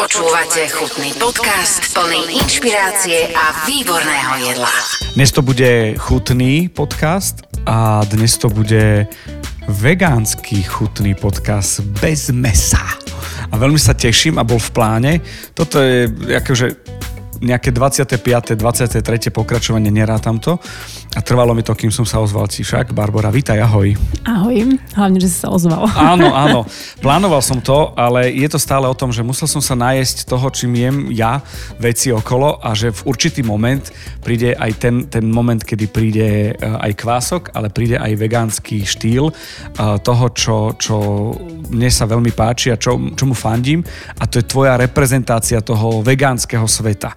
[0.00, 4.72] Počúvate chutný podcast plný inšpirácie a výborného jedla.
[5.12, 9.04] Dnes to bude chutný podcast a dnes to bude
[9.68, 12.80] vegánsky chutný podcast bez mesa.
[13.52, 15.12] A veľmi sa teším a bol v pláne.
[15.52, 16.66] Toto je akože
[17.40, 18.54] nejaké 25.
[18.54, 19.32] 23.
[19.32, 20.60] pokračovanie, nerátam to.
[21.16, 22.92] A trvalo mi to, kým som sa ozval však.
[22.92, 23.96] Barbara, vítaj, ahoj.
[24.22, 25.88] Ahoj, hlavne, že si sa ozval.
[25.96, 26.68] Áno, áno.
[27.00, 30.46] Plánoval som to, ale je to stále o tom, že musel som sa nájsť toho,
[30.52, 31.40] čím jem ja
[31.80, 33.82] veci okolo a že v určitý moment
[34.20, 39.32] príde aj ten, ten moment, kedy príde eh, aj kvások, ale príde aj vegánsky štýl
[39.32, 40.96] eh, toho, čo, čo
[41.72, 43.80] mne sa veľmi páči a čo, čomu fandím
[44.20, 47.10] a to je tvoja reprezentácia toho vegánskeho sveta.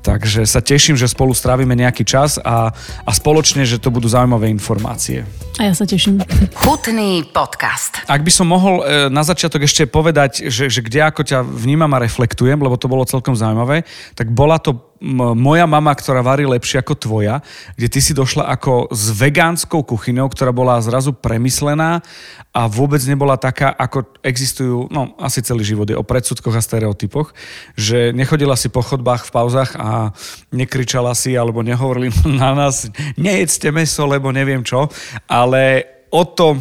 [0.00, 2.72] Takže sa teším, že spolu strávime nejaký čas a,
[3.04, 5.28] a spoločne, že to budú zaujímavé informácie.
[5.60, 6.24] A ja sa teším.
[6.64, 8.00] Chutný podcast.
[8.08, 11.92] Ak by som mohol e, na začiatok ešte povedať, že, že kde ako ťa vnímam
[11.92, 13.84] a reflektujem, lebo to bolo celkom zaujímavé,
[14.16, 14.89] tak bola to
[15.34, 17.40] moja mama, ktorá varí lepšie ako tvoja,
[17.72, 22.04] kde ty si došla ako s vegánskou kuchyňou, ktorá bola zrazu premyslená
[22.52, 27.32] a vôbec nebola taká, ako existujú, no asi celý život je o predsudkoch a stereotypoch,
[27.80, 30.12] že nechodila si po chodbách v pauzach a
[30.52, 34.92] nekričala si alebo nehovorili na nás, nejedzte meso, lebo neviem čo,
[35.24, 36.60] ale o to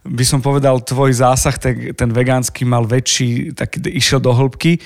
[0.00, 4.80] by som povedal, tvoj zásah, ten, ten vegánsky mal väčší, tak išiel do hĺbky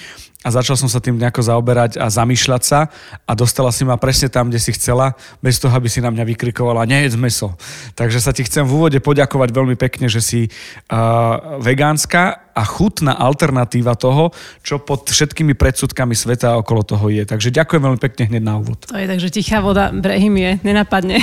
[0.44, 2.92] a začal som sa tým nejako zaoberať a zamýšľať sa
[3.24, 6.24] a dostala si ma presne tam, kde si chcela, bez toho, aby si na mňa
[6.36, 7.56] vykrikovala, nejedz meso.
[7.96, 13.18] Takže sa ti chcem v úvode poďakovať veľmi pekne, že si uh, vegánska a chutná
[13.18, 14.30] alternatíva toho,
[14.62, 17.26] čo pod všetkými predsudkami sveta okolo toho je.
[17.26, 18.78] Takže ďakujem veľmi pekne hneď na úvod.
[18.86, 21.18] To je takže tichá voda, brehym je, nenapadne.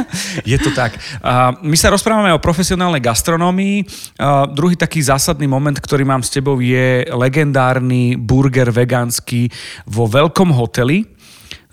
[0.52, 1.00] je to tak.
[1.24, 3.88] Uh, my sa rozprávame o profesionálnej gastronómii.
[4.20, 9.52] Uh, druhý taký zásadný moment, ktorý mám s tebou, je legendárny burger vegánsky
[9.88, 11.14] vo veľkom hoteli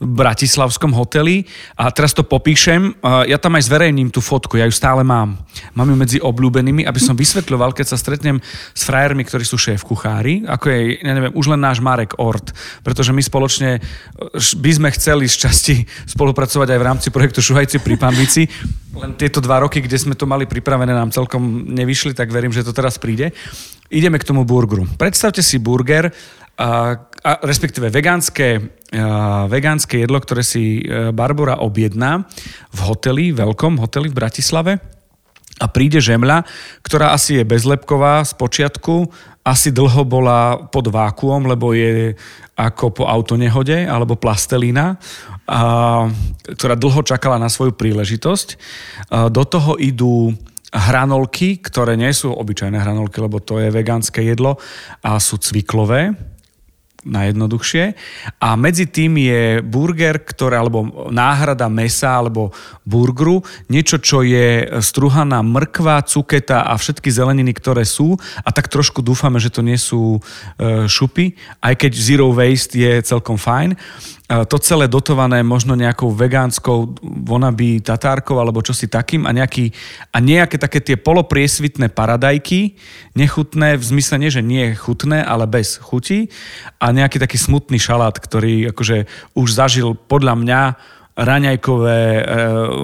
[0.02, 1.46] bratislavskom hoteli
[1.78, 2.98] a teraz to popíšem.
[3.30, 5.38] Ja tam aj zverejním tú fotku, ja ju stále mám.
[5.78, 8.42] Mám ju medzi obľúbenými, aby som vysvetľoval, keď sa stretnem
[8.74, 12.50] s frajermi, ktorí sú šéf kuchári, ako je, ja neviem, už len náš Marek Ort,
[12.82, 13.78] pretože my spoločne
[14.58, 15.76] by sme chceli z časti
[16.10, 18.50] spolupracovať aj v rámci projektu Šuhajci pri Pambici.
[18.98, 22.66] Len tieto dva roky, kde sme to mali pripravené, nám celkom nevyšli, tak verím, že
[22.66, 23.30] to teraz príde.
[23.92, 24.88] Ideme k tomu burgeru.
[24.96, 26.10] Predstavte si burger,
[26.60, 28.48] a, a respektíve vegánske,
[28.96, 32.28] a, vegánske jedlo, ktoré si e, Barbara objedná
[32.74, 34.74] v hoteli, veľkom hoteli v Bratislave
[35.62, 36.44] a príde žemľa,
[36.82, 39.14] ktorá asi je bezlepková z počiatku,
[39.46, 42.14] asi dlho bola pod vákuom, lebo je
[42.58, 44.98] ako po autonehode alebo plastelína,
[45.50, 45.62] a,
[46.46, 48.48] ktorá dlho čakala na svoju príležitosť.
[49.10, 50.34] A, do toho idú
[50.72, 54.56] hranolky, ktoré nie sú obyčajné hranolky, lebo to je vegánske jedlo
[55.04, 56.16] a sú cviklové,
[57.06, 57.84] najjednoduchšie.
[58.38, 62.54] A medzi tým je burger, ktoré, alebo náhrada mesa, alebo
[62.86, 68.18] burgeru, niečo, čo je struhaná mrkva, cuketa a všetky zeleniny, ktoré sú.
[68.46, 73.02] A tak trošku dúfame, že to nie sú e, šupy, aj keď zero waste je
[73.02, 73.78] celkom fajn
[74.48, 79.76] to celé dotované možno nejakou vegánskou vonabí tatárkou alebo čosi takým a, nejaký,
[80.16, 82.80] a nejaké také tie polopriesvitné paradajky,
[83.12, 86.32] nechutné, v zmysle nie, že nie chutné, ale bez chuti
[86.80, 90.62] a nejaký taký smutný šalát, ktorý akože už zažil podľa mňa
[91.12, 92.24] raňajkové e,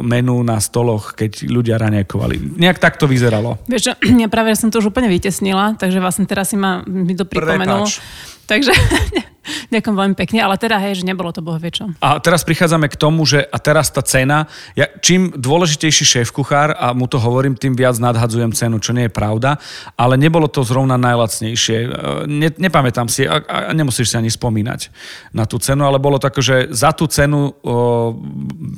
[0.04, 2.60] menu na stoloch, keď ľudia raňajkovali.
[2.60, 3.56] Nejak tak to vyzeralo.
[3.72, 7.24] Vieš, ja práve som to už úplne vytesnila, takže vlastne teraz si ma mi to
[7.24, 7.88] pripomenul.
[7.88, 8.04] Prepač.
[8.48, 8.72] Takže
[9.74, 11.92] ďakujem veľmi pekne, ale teda hej, že nebolo to boh čo.
[12.00, 16.72] A teraz prichádzame k tomu, že a teraz tá cena, ja, čím dôležitejší šéf kuchár,
[16.76, 19.60] a mu to hovorím, tým viac nadhadzujem cenu, čo nie je pravda,
[20.00, 21.78] ale nebolo to zrovna najlacnejšie.
[21.84, 21.88] E,
[22.28, 24.92] ne, nepamätám si, a, a nemusíš si ani spomínať
[25.36, 28.16] na tú cenu, ale bolo tak, že za tú cenu, o,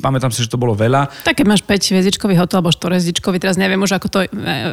[0.01, 1.09] pamätám si, že to bolo veľa.
[1.25, 4.29] Tak keď máš 5 hviezdičkový hotel alebo 4 hviezdičkový, teraz neviem už, ako to, e,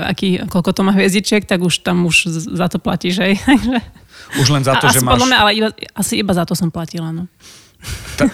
[0.08, 3.34] aký, koľko to má hviezdičiek, tak už tam už za to platíš, hej.
[4.40, 5.18] Už len za to, a, že máš...
[5.18, 7.28] Podľa mňa, ale iba, asi iba za to som platila, no.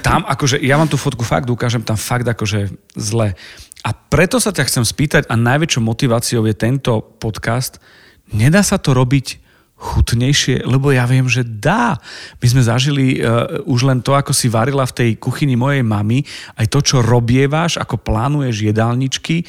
[0.01, 3.35] tam, akože, ja vám tú fotku fakt ukážem, tam fakt akože zle.
[3.83, 7.83] A preto sa ťa chcem spýtať a najväčšou motiváciou je tento podcast.
[8.31, 9.43] Nedá sa to robiť
[9.83, 11.99] chutnejšie, lebo ja viem, že dá.
[12.39, 16.23] My sme zažili uh, už len to, ako si varila v tej kuchyni mojej mamy,
[16.55, 19.43] aj to, čo robieváš, ako plánuješ jedálničky.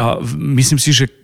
[0.00, 0.24] Uh,
[0.56, 1.23] myslím si, že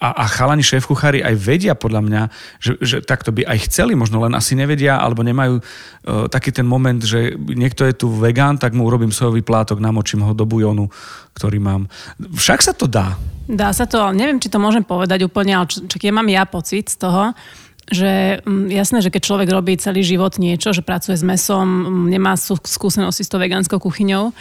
[0.00, 2.22] a, a chalani šéf kuchári aj vedia podľa mňa,
[2.56, 6.64] že, že takto by aj chceli, možno len asi nevedia, alebo nemajú uh, taký ten
[6.64, 10.88] moment, že niekto je tu vegán, tak mu urobím sojový plátok, namočím ho do bujonu,
[11.36, 11.84] ktorý mám.
[12.16, 13.20] Však sa to dá.
[13.44, 16.48] Dá sa to, ale neviem, či to môžem povedať úplne, ale čo, čo mám ja
[16.48, 17.36] pocit z toho,
[17.90, 22.06] že mm, jasné, že keď človek robí celý život niečo, že pracuje s mesom, mm,
[22.08, 24.32] nemá skúsenosti s tou vegánskou kuchyňou,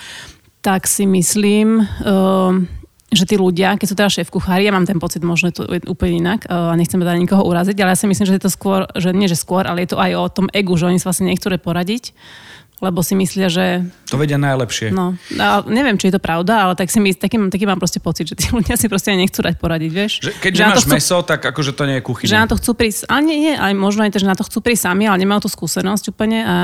[0.62, 2.68] tak si myslím, ehm,
[3.10, 5.82] že tí ľudia, keď sú teda šéf kuchári, ja mám ten pocit, možno to je
[5.90, 8.86] úplne inak a nechcem teda nikoho uraziť, ale ja si myslím, že je to skôr,
[8.94, 11.30] že nie že skôr, ale je to aj o tom egu, že oni sa vlastne
[11.30, 12.14] nechcú poradiť
[12.80, 13.84] lebo si myslia, že...
[14.08, 14.96] To vedia najlepšie.
[14.96, 18.00] No, a neviem, či je to pravda, ale tak si my, taký, taký mám proste
[18.00, 20.12] pocit, že tí ľudia si proste nechcú dať poradiť, vieš.
[20.24, 22.32] Že keď že nemáš chcú, meso, tak akože to nie je kuchyňa.
[22.32, 24.48] Že na to chcú prísť, ale nie, nie, aj možno aj to, že na to
[24.48, 26.56] chcú prísť sami, ale nemajú tú skúsenosť úplne a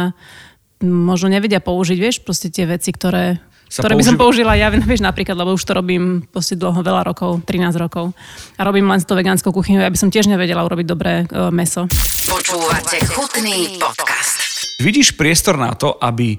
[0.87, 3.43] možno nevedia použiť, vieš, proste tie veci, ktoré,
[3.81, 7.11] ktoré použi- by som použila ja, vieš, napríklad, lebo už to robím proste dlho, veľa
[7.11, 8.15] rokov, 13 rokov.
[8.55, 11.51] A robím len s tou vegánskou kuchyňou, ja by som tiež nevedela urobiť dobré uh,
[11.51, 11.89] meso.
[12.25, 14.75] Počúvate chutný podcast.
[14.79, 16.35] Vidíš priestor na to, aby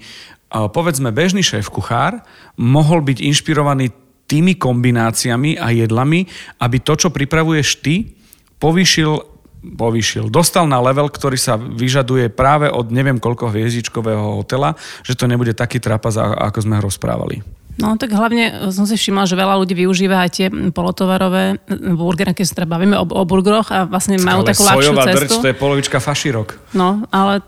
[0.50, 2.22] povedzme bežný šéf kuchár
[2.56, 3.90] mohol byť inšpirovaný
[4.26, 6.26] tými kombináciami a jedlami,
[6.58, 8.18] aby to, čo pripravuješ ty,
[8.58, 9.35] povýšil
[9.74, 10.30] povýšil.
[10.30, 15.56] Dostal na level, ktorý sa vyžaduje práve od neviem koľko hviezdičkového hotela, že to nebude
[15.58, 17.42] taký trapas, ako sme ho rozprávali.
[17.76, 21.60] No tak hlavne som si všimla, že veľa ľudí využíva aj tie polotovarové
[21.92, 25.20] burgery, keď sa teda bavíme o, o burgeroch a vlastne majú takú ľahšiu cestu.
[25.20, 26.56] Drč, to je polovička fašírok.
[26.72, 27.44] No, ale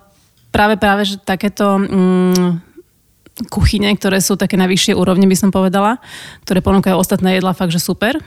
[0.53, 2.61] práve práve, že takéto mm,
[3.49, 5.97] kuchyne, ktoré sú také na vyššie úrovne, by som povedala,
[6.45, 8.21] ktoré ponúkajú ostatné jedlá fakt, že super,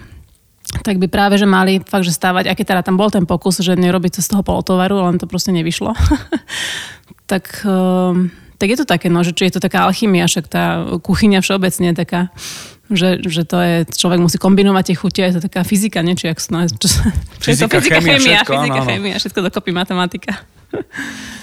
[0.80, 3.76] tak by práve, že mali fakt, že stávať, aký teda tam bol ten pokus, že
[3.76, 5.92] nerobiť to z toho polotovaru, len to proste nevyšlo.
[7.32, 10.88] tak, um, tak je to také, no, že či je to taká alchymia, však tá
[11.04, 12.22] kuchyňa všeobecne je taká,
[12.92, 16.16] že, že to je, človek musí kombinovať tie chutie, je to taká fyzika, nie?
[16.16, 16.88] Či, jak, no, čo,
[17.40, 18.88] fyzika, je to fyzika, chémia, všetko, fyzika, no, no.
[18.88, 20.32] chémia, všetko dokopy matematika.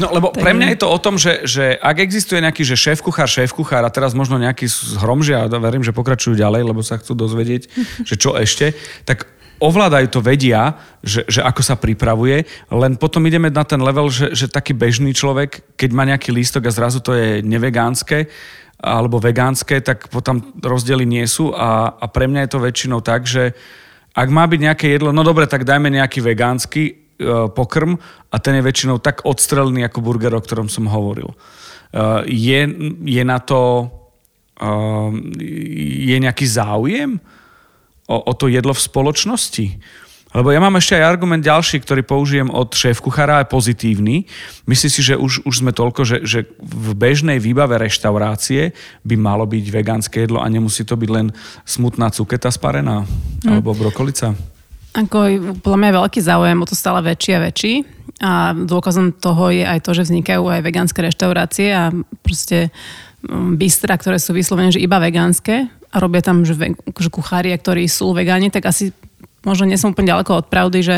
[0.01, 3.01] No lebo pre mňa je to o tom, že, že ak existuje nejaký že šéf
[3.05, 6.97] kuchár, šéf kuchár a teraz možno nejaký zhromžia a verím, že pokračujú ďalej, lebo sa
[7.01, 7.69] chcú dozvedieť,
[8.05, 8.73] že čo ešte,
[9.05, 9.29] tak
[9.59, 14.31] ovládajú to, vedia, že, že ako sa pripravuje, len potom ideme na ten level, že,
[14.31, 18.31] že taký bežný človek, keď má nejaký lístok a zrazu to je nevegánske,
[18.79, 23.27] alebo vegánske, tak potom rozdiely nie sú a, a pre mňa je to väčšinou tak,
[23.27, 23.55] že
[24.15, 27.99] ak má byť nejaké jedlo, no dobre, tak dajme nejaký vegánsky, E, pokrm
[28.31, 31.35] a ten je väčšinou tak odstrelený ako burger, o ktorom som hovoril.
[31.35, 31.37] E,
[32.31, 32.61] je,
[33.03, 33.91] je na to
[34.55, 34.63] e,
[36.07, 37.19] je nejaký záujem
[38.07, 39.67] o, o to jedlo v spoločnosti?
[40.29, 44.29] Lebo ja mám ešte aj argument ďalší, ktorý použijem od šéf kuchára, je pozitívny.
[44.69, 48.77] Myslím si, že už, už sme toľko, že, že v bežnej výbave reštaurácie
[49.09, 51.33] by malo byť vegánske jedlo a nemusí to byť len
[51.65, 53.49] smutná cuketa sparená mm.
[53.49, 54.37] alebo brokolica.
[54.93, 55.19] Ako,
[55.65, 57.75] podľa mňa je veľký záujem o to stále väčší a väčší.
[58.19, 61.89] A dôkazom toho je aj to, že vznikajú aj vegánske reštaurácie a
[62.21, 62.69] proste
[63.25, 66.53] mm, bystra, ktoré sú vyslovené, že iba vegánske a robia tam že,
[66.85, 68.93] že kuchária, ktorí sú vegáni, tak asi
[69.47, 70.97] možno nie som úplne ďaleko od pravdy, že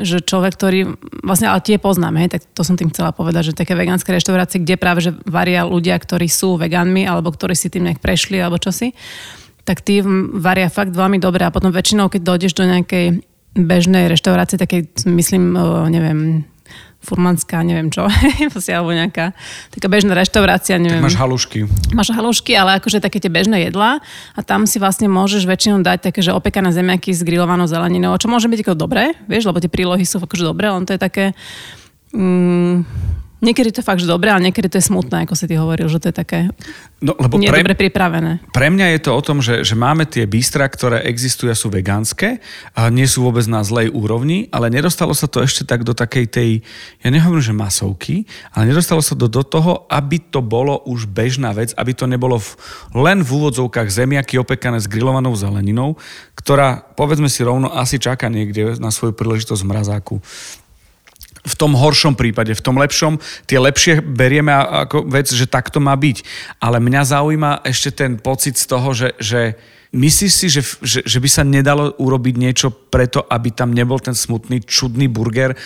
[0.00, 0.80] že človek, ktorý,
[1.20, 4.80] vlastne ale tie poznáme, tak to som tým chcela povedať, že také vegánske reštaurácie, kde
[4.80, 8.96] práve že varia ľudia, ktorí sú vegánmi, alebo ktorí si tým nejak prešli, alebo čosi,
[9.68, 10.00] tak tí
[10.40, 11.44] varia fakt veľmi dobre.
[11.44, 13.20] A potom väčšinou, keď dojdeš do nejakej
[13.60, 15.52] bežnej reštaurácie, také myslím,
[15.92, 16.48] neviem,
[17.00, 18.04] furmanská, neviem čo,
[18.76, 19.32] alebo nejaká
[19.72, 21.00] taká bežná reštaurácia, neviem.
[21.00, 21.58] Tak máš halušky.
[21.96, 24.04] Máš halušky, ale akože také tie bežné jedlá
[24.36, 28.28] a tam si vlastne môžeš väčšinou dať také, že opekané zemiaky s grillovanou zeleninou, čo
[28.28, 31.24] môže byť ako dobré, vieš, lebo tie prílohy sú akože dobré, len to je také,
[32.12, 32.84] mm,
[33.40, 35.88] Niekedy to je fakt, že dobré, ale niekedy to je smutné, ako si ty hovoril,
[35.88, 36.52] že to je také
[37.00, 38.44] no, lebo pre, dobre pripravené.
[38.52, 41.72] Pre mňa je to o tom, že, že máme tie bystra, ktoré existujú a sú
[41.72, 42.36] vegánske
[42.76, 46.28] a nie sú vôbec na zlej úrovni, ale nedostalo sa to ešte tak do takej
[46.28, 46.50] tej,
[47.00, 51.56] ja nehovorím, že masovky, ale nedostalo sa do, do toho, aby to bolo už bežná
[51.56, 52.60] vec, aby to nebolo v,
[52.92, 55.96] len v úvodzovkách zemiaky opekané s grillovanou zeleninou,
[56.36, 60.16] ktorá, povedzme si rovno, asi čaká niekde na svoju príležitosť v mrazáku
[61.40, 63.16] v tom horšom prípade, v tom lepšom,
[63.48, 66.24] tie lepšie berieme ako vec, že takto má byť.
[66.60, 69.56] Ale mňa zaujíma ešte ten pocit z toho, že, že
[69.90, 74.14] Myslíš si, že, že, že by sa nedalo urobiť niečo preto, aby tam nebol ten
[74.14, 75.58] smutný, čudný burger, e,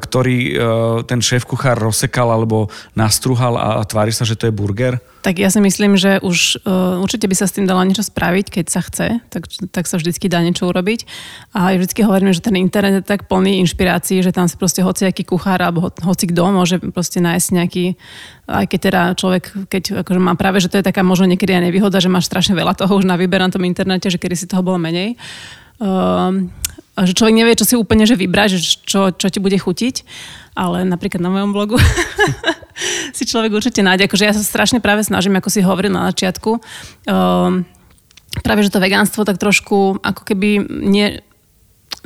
[0.00, 0.52] ktorý e,
[1.04, 4.96] ten šéf kuchár rozsekal alebo nastruhal a tvári sa, že to je burger?
[5.26, 8.46] Tak ja si myslím, že už uh, určite by sa s tým dalo niečo spraviť,
[8.46, 11.02] keď sa chce, tak, tak sa vždycky dá niečo urobiť.
[11.50, 14.86] A ja vždycky hovorím, že ten internet je tak plný inšpirácií, že tam si proste
[14.86, 17.98] hociaký kuchár alebo ho, hoci kto môže proste nájsť nejaký,
[18.46, 21.74] aj keď teda človek, keď akože má práve, že to je taká možno niekedy aj
[21.74, 24.46] nevýhoda, že máš strašne veľa toho už na výber na tom internete, že kedy si
[24.46, 25.18] toho bolo menej.
[25.82, 26.46] Uh,
[27.04, 30.06] že človek nevie, čo si úplne že vybrať, že čo, čo ti bude chutiť,
[30.56, 31.76] ale napríklad na mojom blogu
[33.16, 34.08] si človek určite nájde.
[34.08, 37.68] Akože ja sa strašne práve snažím, ako si hovoril na začiatku, um,
[38.40, 41.20] práve že to vegánstvo tak trošku ako keby nie,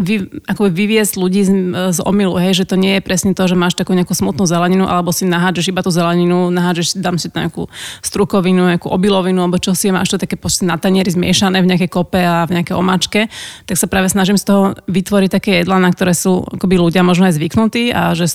[0.00, 1.52] vy, akoby vyviesť ľudí z,
[1.92, 4.88] z omilu, hej, že to nie je presne to, že máš takú nejakú smutnú zeleninu,
[4.88, 7.68] alebo si nahádžeš iba tú zeleninu, nahádžeš, dám si tam nejakú
[8.00, 12.18] strukovinu, nejakú obilovinu, alebo čo si máš to také na tanieri zmiešané v nejakej kope
[12.18, 13.20] a v nejakej omačke,
[13.68, 17.28] tak sa práve snažím z toho vytvoriť také jedlá, na ktoré sú akoby ľudia možno
[17.28, 18.26] aj zvyknutí a že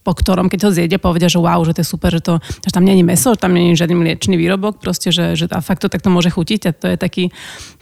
[0.00, 2.72] po ktorom, keď ho zjedia, povedia, že wow, že to je super, že, to, že
[2.72, 5.92] tam není meso, že tam není žiadny mliečný výrobok, proste, že, že a fakt to
[5.92, 7.24] takto môže chutiť a to je taký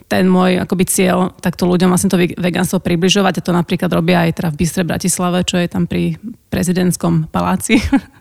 [0.09, 4.41] ten môj akoby cieľ, takto ľuďom vlastne to vegánstvo približovať a to napríklad robia aj
[4.41, 6.17] teda v Bystre Bratislave, čo je tam pri
[6.49, 7.77] prezidentskom paláci.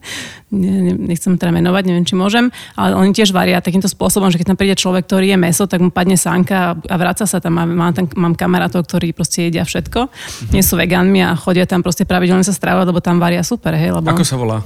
[0.53, 4.59] Nechcem teda menovať, neviem, či môžem, ale oni tiež varia takýmto spôsobom, že keď tam
[4.61, 7.57] príde človek, ktorý je meso, tak mu padne sánka a vráca sa tam.
[7.57, 10.13] Mám, tam, mám kamarátov, ktorí proste jedia všetko.
[10.13, 10.53] Mm-hmm.
[10.53, 13.73] Nie sú vegánmi a chodia tam proste pravidelne sa stravovať, lebo tam varia super.
[13.73, 14.13] Hej, lebo...
[14.13, 14.61] Ako sa volá?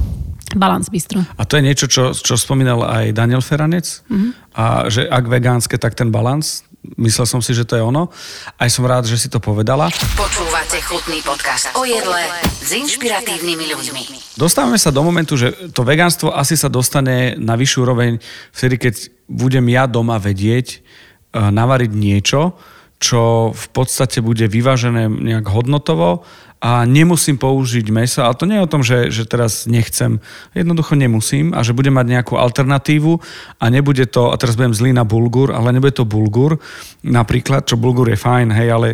[0.53, 1.23] Balans bistro.
[1.39, 4.03] A to je niečo, čo, čo spomínal aj Daniel Feranec?
[4.11, 4.31] Mm-hmm.
[4.59, 6.67] A že ak vegánske, tak ten balans?
[6.99, 8.11] Myslel som si, že to je ono.
[8.59, 9.87] Aj som rád, že si to povedala.
[10.19, 14.03] Počúvate chutný podcast o jedle s inšpiratívnymi ľuďmi.
[14.35, 18.19] Dostávame sa do momentu, že to vegánstvo asi sa dostane na vyššiu úroveň
[18.51, 18.95] vtedy, keď
[19.31, 22.59] budem ja doma vedieť uh, navariť niečo,
[22.99, 26.27] čo v podstate bude vyvážené nejak hodnotovo
[26.63, 30.23] a nemusím použiť meso, ale to nie je o tom, že, že teraz nechcem,
[30.55, 33.19] jednoducho nemusím a že budem mať nejakú alternatívu
[33.59, 36.63] a nebude to, a teraz budem zlý na bulgur, ale nebude to bulgur
[37.03, 38.89] napríklad, čo bulgur je fajn, hej, ale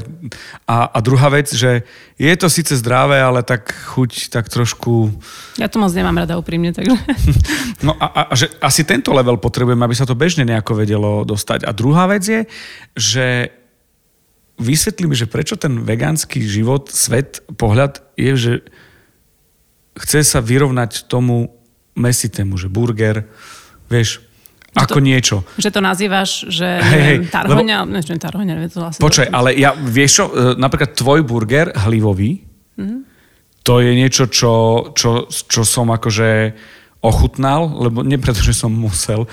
[0.65, 1.85] a, a druhá vec, že
[2.17, 5.13] je to síce zdravé, ale tak chuť tak trošku...
[5.61, 6.97] Ja to moc nemám rada úprimne, takže...
[7.87, 11.63] No a, a že asi tento level potrebujem, aby sa to bežne nejako vedelo dostať.
[11.63, 12.41] A druhá vec je,
[12.97, 13.55] že
[14.59, 18.53] vysvetli mi, že prečo ten vegánsky život, svet, pohľad je, že
[19.99, 21.55] chce sa vyrovnať tomu
[21.99, 23.27] mesitému, že burger,
[23.91, 24.23] vieš,
[24.79, 25.37] ako to, niečo.
[25.59, 29.51] Že to nazývaš, že hey, hey, tarhoňa, lebo, neviem, tarhoňa, neviem, to vlastne Počkaj, ale
[29.59, 32.45] ja, vieš čo, e, napríklad tvoj burger hlivový,
[32.79, 33.01] mm-hmm.
[33.67, 34.55] to je niečo, čo,
[34.95, 36.55] čo, čo som akože
[36.99, 39.31] ochutnal, lebo nie preto, že som musel,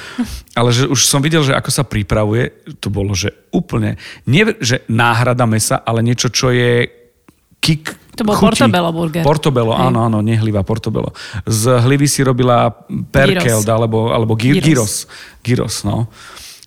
[0.54, 3.98] ale že už som videl, že ako sa pripravuje, to bolo, že úplne,
[4.30, 6.86] nie že náhrada mesa, ale niečo, čo je
[7.58, 8.64] kick to bol chutí.
[8.64, 9.24] Portobello burger.
[9.28, 9.92] Portobello, Hej.
[9.92, 11.12] áno, áno, nehliva Portobello.
[11.44, 12.72] Z hlivy si robila
[13.12, 14.64] perkeld, alebo, alebo gyros.
[14.64, 14.94] gyros.
[15.44, 16.08] Gyros, no.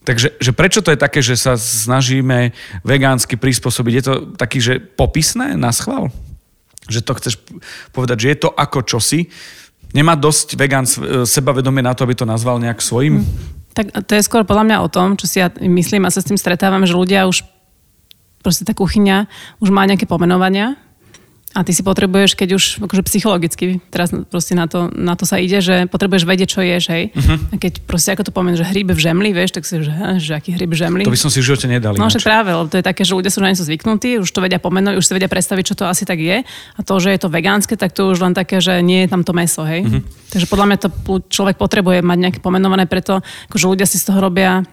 [0.04, 2.52] Takže že prečo to je také, že sa snažíme
[2.84, 3.92] vegánsky prispôsobiť?
[3.92, 6.12] Je to taký, že popisné na schvál?
[6.88, 7.34] Že to chceš
[7.92, 9.28] povedať, že je to ako čosi,
[9.92, 13.23] nemá dosť vegán e, sebavedomie na to, aby to nazval nejak svojim?
[13.23, 13.26] Hm.
[13.76, 16.26] Tak to je skôr podľa mňa o tom, čo si ja myslím a sa s
[16.26, 17.47] tým stretávam, že ľudia už
[18.42, 19.30] proste tá kuchyňa
[19.62, 20.75] už má nejaké pomenovania
[21.56, 25.40] a ty si potrebuješ, keď už akože psychologicky, teraz proste na to, na to sa
[25.40, 27.08] ide, že potrebuješ vedieť, čo ješ, hej.
[27.16, 27.40] Uh-huh.
[27.50, 30.36] A keď proste, ako to poviem, že hryb v žemli, vieš, tak si, že, že
[30.36, 31.02] aký hryb v žemli.
[31.08, 31.96] To by som si v živote nedal.
[31.96, 34.44] No, že práve, lebo to je také, že ľudia sú na niečo zvyknutí, už to
[34.44, 36.44] vedia pomenovať, už si vedia predstaviť, čo to asi tak je.
[36.44, 39.24] A to, že je to vegánske, tak to už len také, že nie je tam
[39.24, 39.88] to meso, hej.
[39.88, 40.04] Uh-huh.
[40.28, 40.88] Takže podľa mňa to
[41.32, 44.68] človek potrebuje mať nejaké pomenované, preto akože ľudia si z toho robia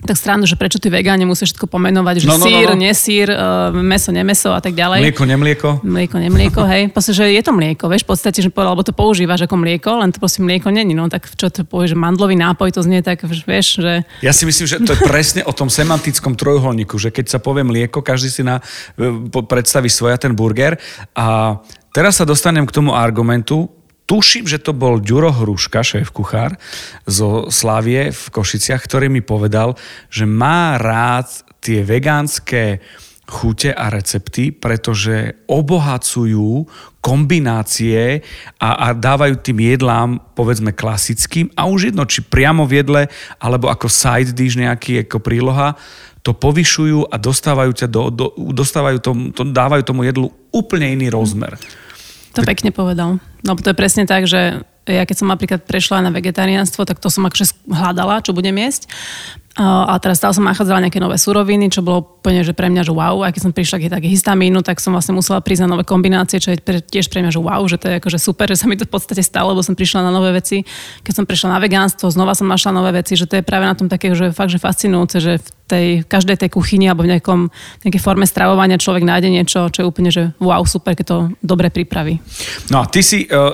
[0.00, 2.80] tak stranu, že prečo tí vegáni musia všetko pomenovať, že no, no, sír, no, no.
[2.80, 5.04] nesír, uh, meso, nemeso a tak ďalej.
[5.04, 5.68] Mlieko, nemlieko.
[5.84, 6.88] Mlieko, nemlieko, hej.
[6.94, 10.00] Proste, že je to mlieko, vieš, v podstate, že povedal, lebo to používaš ako mlieko,
[10.00, 13.04] len to proste mlieko není, no tak čo to povieš, že mandlový nápoj, to znie
[13.04, 13.92] tak, vieš, že...
[14.24, 17.64] Ja si myslím, že to je presne o tom semantickom trojuholníku, že keď sa povie
[17.66, 18.64] mlieko, každý si na,
[18.96, 19.12] e,
[19.44, 20.80] predstaví svoja ten burger
[21.12, 21.58] a
[21.92, 23.79] teraz sa dostanem k tomu argumentu,
[24.10, 26.58] tuším, že to bol Ďuro Hruška, šéf kuchár
[27.06, 29.78] zo Slavie v Košiciach, ktorý mi povedal,
[30.10, 31.30] že má rád
[31.62, 32.82] tie vegánske
[33.30, 36.66] chute a recepty, pretože obohacujú
[36.98, 38.26] kombinácie
[38.58, 43.02] a, a dávajú tým jedlám, povedzme, klasickým a už jedno, či priamo v jedle,
[43.38, 45.78] alebo ako side dish nejaký, ako príloha,
[46.26, 51.14] to povyšujú a dostávajú, ťa do, do, dostávajú tomu, to, dávajú tomu jedlu úplne iný
[51.14, 51.54] rozmer.
[52.34, 53.22] To pekne povedal.
[53.46, 57.12] No to je presne tak, že ja keď som napríklad prešla na vegetariánstvo, tak to
[57.12, 58.90] som akože hľadala, čo budem jesť.
[59.58, 62.94] A teraz stále som nachádzala nejaké nové suroviny, čo bolo úplne, že pre mňa, že
[62.94, 63.26] wow.
[63.26, 66.38] A keď som prišla k také histamínu, tak som vlastne musela prísť na nové kombinácie,
[66.38, 68.70] čo je pre, tiež pre mňa, že wow, že to je akože super, že sa
[68.70, 70.62] mi to v podstate stalo, lebo som prišla na nové veci.
[71.02, 73.74] Keď som prišla na vegánstvo, znova som našla nové veci, že to je práve na
[73.74, 77.50] tom také, že fakt, že fascinujúce, že v tej, každej tej kuchyni alebo v nejakom,
[77.82, 81.74] nejakej forme stravovania človek nájde niečo, čo je úplne, že wow, super, keď to dobre
[81.74, 82.22] pripraví.
[82.70, 83.50] No a ty si uh,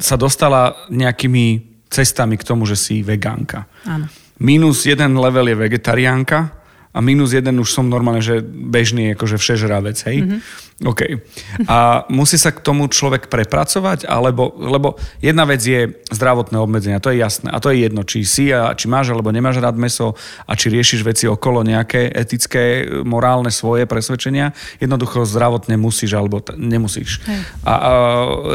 [0.00, 3.68] sa dostala nejakými cestami k tomu, že si vegánka.
[3.84, 6.65] Áno minus jeden level je vegetariánka
[6.96, 10.24] a minus jeden už som normálne, že bežný, akože všežravec, hej?
[10.24, 10.64] Mm-hmm.
[10.88, 11.20] OK.
[11.68, 17.12] A musí sa k tomu človek prepracovať, alebo, lebo jedna vec je zdravotné obmedzenia, to
[17.12, 17.48] je jasné.
[17.48, 20.72] A to je jedno, či si a či máš alebo nemáš rád meso a či
[20.72, 24.56] riešiš veci okolo nejaké etické, morálne svoje presvedčenia.
[24.80, 27.76] Jednoducho zdravotne musíš alebo t- nemusíš a, a,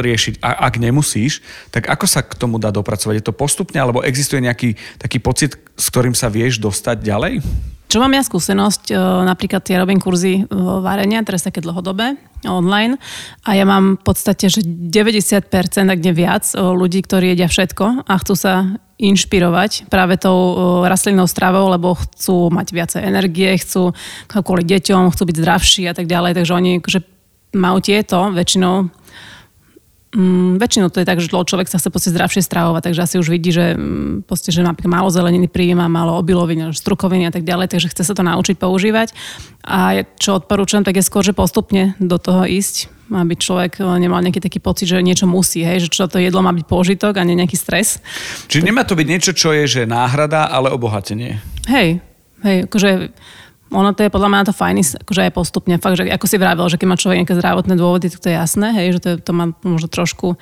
[0.01, 0.41] riešiť.
[0.45, 1.41] A ak nemusíš,
[1.73, 3.21] tak ako sa k tomu dá dopracovať?
[3.21, 7.33] Je to postupne, alebo existuje nejaký taký pocit, s ktorým sa vieš dostať ďalej?
[7.91, 8.95] Čo mám ja skúsenosť, e,
[9.27, 10.43] napríklad ja robím kurzy e,
[10.79, 12.15] varenia, teraz také dlhodobé,
[12.47, 12.95] online
[13.43, 18.07] a ja mám v podstate, že 90%, ak nie viac, e, ľudí, ktorí jedia všetko
[18.07, 20.55] a chcú sa inšpirovať práve tou
[20.87, 23.91] rastlinnou stravou, lebo chcú mať viacej energie, chcú
[24.31, 26.99] kvôli deťom, chcú byť zdravší a tak ďalej, takže oni akože
[27.59, 28.87] majú tieto väčšinou
[30.11, 33.31] Mm, väčšinou to je tak, že človek sa chce proste zdravšie stravovať, takže asi už
[33.31, 37.71] vidí, že, mm, proste, že napríklad málo zeleniny príjma, málo obilovín, strukoviny a tak ďalej,
[37.71, 39.15] takže chce sa to naučiť používať.
[39.63, 44.19] A čo odporúčam, tak je skôr, že postupne do toho ísť, aby človek e, nemal
[44.19, 47.23] nejaký taký pocit, že niečo musí, hej, že čo to jedlo má byť použitok a
[47.23, 48.03] nie nejaký stres.
[48.51, 51.39] Čiže nemá to byť niečo, čo je, že náhrada, ale obohatenie.
[51.71, 52.03] Hej,
[52.43, 53.15] hej, akože
[53.71, 54.75] ono to je podľa mňa na to fajn,
[55.07, 55.79] akože aj postupne.
[55.79, 58.35] Fakt, že ako si vravel, že keď má človek nejaké zdravotné dôvody, tak to je
[58.35, 60.35] jasné, hej, že to, to má možno trošku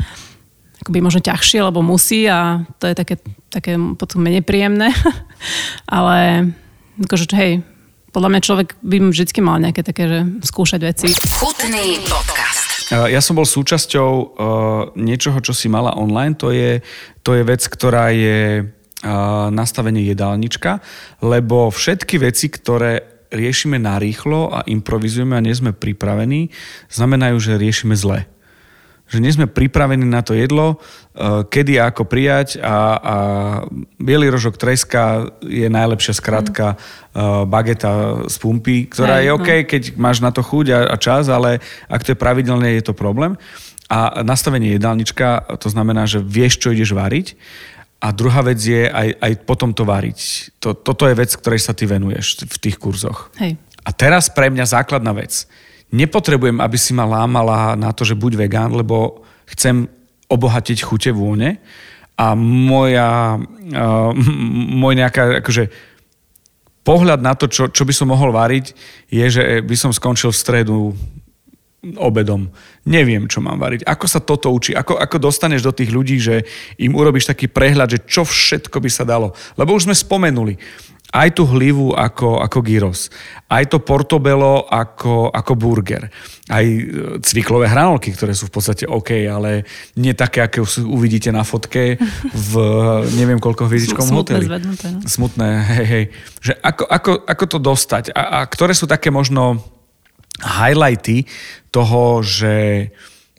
[0.81, 3.15] akoby možno ťažšie, lebo musí a to je také,
[3.53, 4.89] také potom menej príjemné.
[5.85, 6.49] Ale
[7.05, 7.61] akože, hej,
[8.09, 10.19] podľa mňa človek by vždy mal nejaké také, že
[10.49, 11.07] skúšať veci.
[11.13, 12.89] Chutný podcast.
[12.89, 14.27] Ja som bol súčasťou uh,
[14.97, 16.33] niečoho, čo si mala online.
[16.41, 16.81] To je,
[17.21, 20.81] to je vec, ktorá je uh, nastavenie jedálnička,
[21.21, 26.49] lebo všetky veci, ktoré riešime narýchlo a improvizujeme a nie sme pripravení,
[26.89, 28.25] znamenajú, že riešime zle.
[29.09, 33.15] Že nie sme pripravení na to jedlo, e, kedy a ako prijať a, a
[33.97, 37.49] bielý rožok treska je najlepšia skratka mm.
[37.49, 39.65] bageta z pumpy, ktorá Hej, je OK, no.
[39.65, 41.57] keď máš na to chuť a, a čas, ale
[41.89, 43.33] ak to je pravidelné, je to problém.
[43.89, 47.33] A nastavenie jedálnička, to znamená, že vieš, čo ideš variť
[47.99, 50.51] a druhá vec je aj, aj potom to variť.
[50.63, 53.27] To, toto je vec, ktorej sa ty venuješ v tých kurzoch.
[53.35, 53.59] Hej.
[53.83, 55.43] A teraz pre mňa základná vec.
[55.91, 59.89] Nepotrebujem, aby si ma lámala na to, že buď vegán, lebo chcem
[60.29, 61.59] obohatiť chute vône
[62.15, 64.11] a moja, uh,
[64.79, 65.67] môj nejaká, akože,
[66.85, 68.73] pohľad na to, čo, čo by som mohol variť,
[69.11, 70.77] je, že by som skončil v stredu
[71.79, 72.51] obedom.
[72.83, 73.87] Neviem, čo mám variť.
[73.87, 74.75] Ako sa toto učí?
[74.75, 76.43] Ako, ako dostaneš do tých ľudí, že
[76.75, 79.31] im urobíš taký prehľad, že čo všetko by sa dalo?
[79.55, 80.59] Lebo už sme spomenuli
[81.09, 83.09] aj tú hlivu ako, ako gyros,
[83.49, 86.05] aj to portobello ako, ako burger,
[86.53, 86.81] aj e,
[87.25, 89.65] cviklové hranolky, ktoré sú v podstate OK, ale
[89.97, 91.97] nie také, aké uvidíte na fotke
[92.29, 92.53] v
[93.19, 94.45] neviem koľko hviezdičkom hoteli.
[94.45, 94.99] Zvednuté, no.
[95.01, 95.49] Smutné,
[95.81, 96.05] hej, hej.
[96.45, 98.03] Že ako, ako, ako to dostať?
[98.13, 99.65] A, a ktoré sú také možno
[100.41, 101.27] highlighty
[101.69, 102.87] toho, že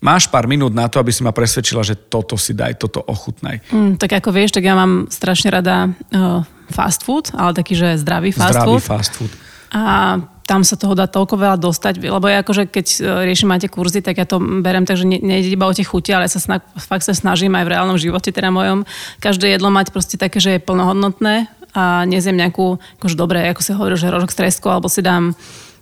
[0.00, 3.60] máš pár minút na to, aby si ma presvedčila, že toto si daj, toto ochutnaj.
[3.68, 6.40] Mm, tak ako vieš, tak ja mám strašne rada uh,
[6.72, 8.84] fast food, ale taký, že zdravý fast zdravý food.
[8.84, 9.32] fast food.
[9.70, 10.18] A
[10.50, 14.02] tam sa toho dá toľko veľa dostať, lebo ja akože keď e, riešim máte kurzy,
[14.02, 17.06] tak ja to berem tak, že nejde iba o tie chuti, ale sa snak, fakt
[17.06, 18.82] sa snažím aj v reálnom živote, teda mojom,
[19.22, 23.70] každé jedlo mať proste také, že je plnohodnotné a nezjem nejakú, akože dobre, ako si
[23.78, 25.38] hovoril, že rožok s alebo si dám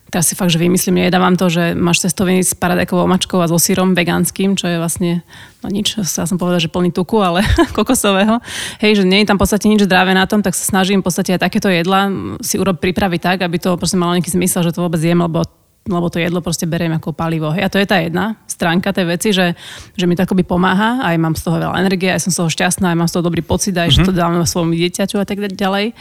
[0.08, 3.60] teraz si fakt, že vymyslím, nejedávam to, že máš cestoviny s paradajkovou omačkou a so
[3.60, 5.20] sírom vegánskym, čo je vlastne,
[5.60, 7.44] no nič, ja som povedala, že plný tuku, ale
[7.76, 8.40] kokosového.
[8.80, 11.06] Hej, že nie je tam v podstate nič zdravé na tom, tak sa snažím v
[11.06, 12.08] podstate aj takéto jedla
[12.40, 15.44] si urobiť pripraviť tak, aby to proste malo nejaký zmysel, že to vôbec jem, lebo
[15.88, 17.50] lebo to jedlo proste beriem ako palivo.
[17.50, 19.56] Hej, a to je tá jedna stránka tej veci, že,
[19.96, 22.50] že mi to akoby pomáha, aj mám z toho veľa energie, aj som z toho
[22.52, 24.04] šťastná, aj mám z toho dobrý pocit, aj mm-hmm.
[24.04, 24.18] že to mhm.
[24.18, 25.96] dávam svojmu dieťaťu a tak ďalej.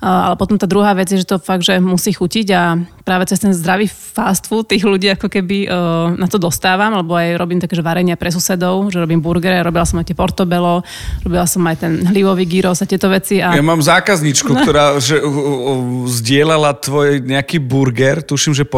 [0.00, 3.42] Ale potom tá druhá vec je, že to fakt, že musí chutiť a práve cez
[3.42, 5.66] ten zdravý fast food tých ľudí ako keby
[6.14, 9.86] na to dostávam, lebo aj robím také, že varenia pre susedov, že robím burgery, robila
[9.86, 10.82] som aj tie portobello,
[11.24, 13.38] robila som aj ten hlivový gyros a tieto veci.
[13.38, 13.54] A...
[13.54, 14.60] Ja mám zákazničku, no.
[14.62, 18.68] ktorá že, uh, uh, zdieľala tvoj nejaký burger, tuším, že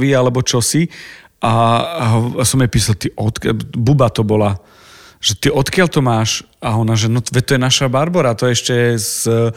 [0.00, 0.88] portobellový alebo čosi
[1.40, 1.52] a,
[2.36, 4.60] a som jej písal, ty odkiaľ, Buba to bola,
[5.20, 6.44] že ty odkiaľ to máš?
[6.60, 9.48] A ona, že no to je naša Barbara, to je ešte z e,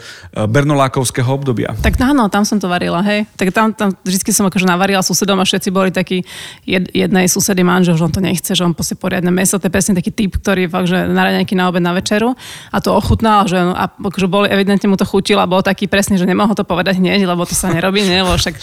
[0.48, 1.76] Bernolákovského obdobia.
[1.84, 3.28] Tak áno, tam som to varila, hej.
[3.36, 6.24] Tak tam, tam vždy som akože navarila susedom a všetci boli takí,
[6.64, 9.74] jed, jednej susedy manžel, že on to nechce, že on posie poriadne meso, to je
[9.76, 12.32] presne taký typ, ktorý fakt, že na nejaký na obed, na večeru
[12.72, 16.16] a to ochutnal, že a akože boli, evidentne mu to chutilo a bol taký presne,
[16.16, 18.56] že nemohol to povedať hneď, lebo to sa nerobí, ne, lebo však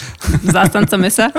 [0.50, 1.30] zástanca mesa.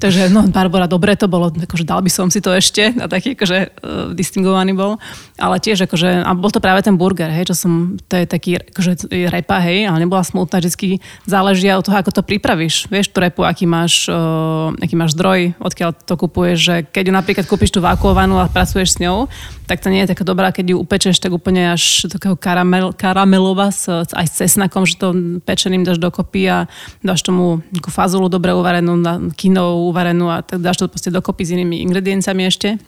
[0.00, 3.36] Takže no, Barbara, dobre to bolo, akože dal by som si to ešte a taký
[3.36, 4.96] akože uh, distingovaný bol,
[5.36, 8.62] ale tiež akože, a bol to práve ten burger, hej, čo som, to je taký,
[8.70, 12.86] akože repa, hej, ale nebola smutná, vždy záleží od toho, ako to pripravíš.
[12.86, 17.12] Vieš tú repu, aký máš, uh, aký máš zdroj, odkiaľ to kupuješ, že keď ju
[17.18, 19.26] napríklad kúpiš tú vakuovanú a pracuješ s ňou,
[19.66, 23.74] tak to nie je taká dobrá, keď ju upečeš tak úplne až takého karamel, karamelová
[23.74, 25.10] s, aj s cesnakom, že to
[25.42, 26.70] pečeným dáš dokopy a
[27.02, 28.94] dáš tomu fazulu dobre uvarenú,
[29.34, 32.78] kinou uvarenú a tak dáš to proste dokopy s inými ingredienciami ešte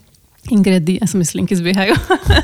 [0.51, 1.95] ingredy, ja som slinky zbiehajú.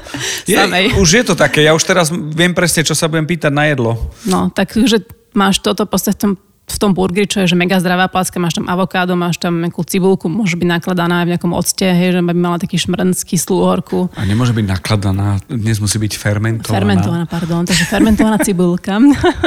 [0.50, 0.56] je,
[1.00, 3.96] už je to také, ja už teraz viem presne, čo sa budem pýtať na jedlo.
[4.28, 6.32] No, takže máš toto v tom,
[6.64, 9.84] v tom burgeri, čo je že mega zdravá placka, máš tam avokádo, máš tam nejakú
[9.84, 14.08] cibulku, môže byť nakladaná aj v nejakom octe, hej, že by mala taký šmrnský slúhorku.
[14.16, 16.80] A nemôže byť nakladaná, dnes musí byť fermentovaná.
[16.80, 18.96] Fermentovaná, pardon, takže fermentovaná cibulka.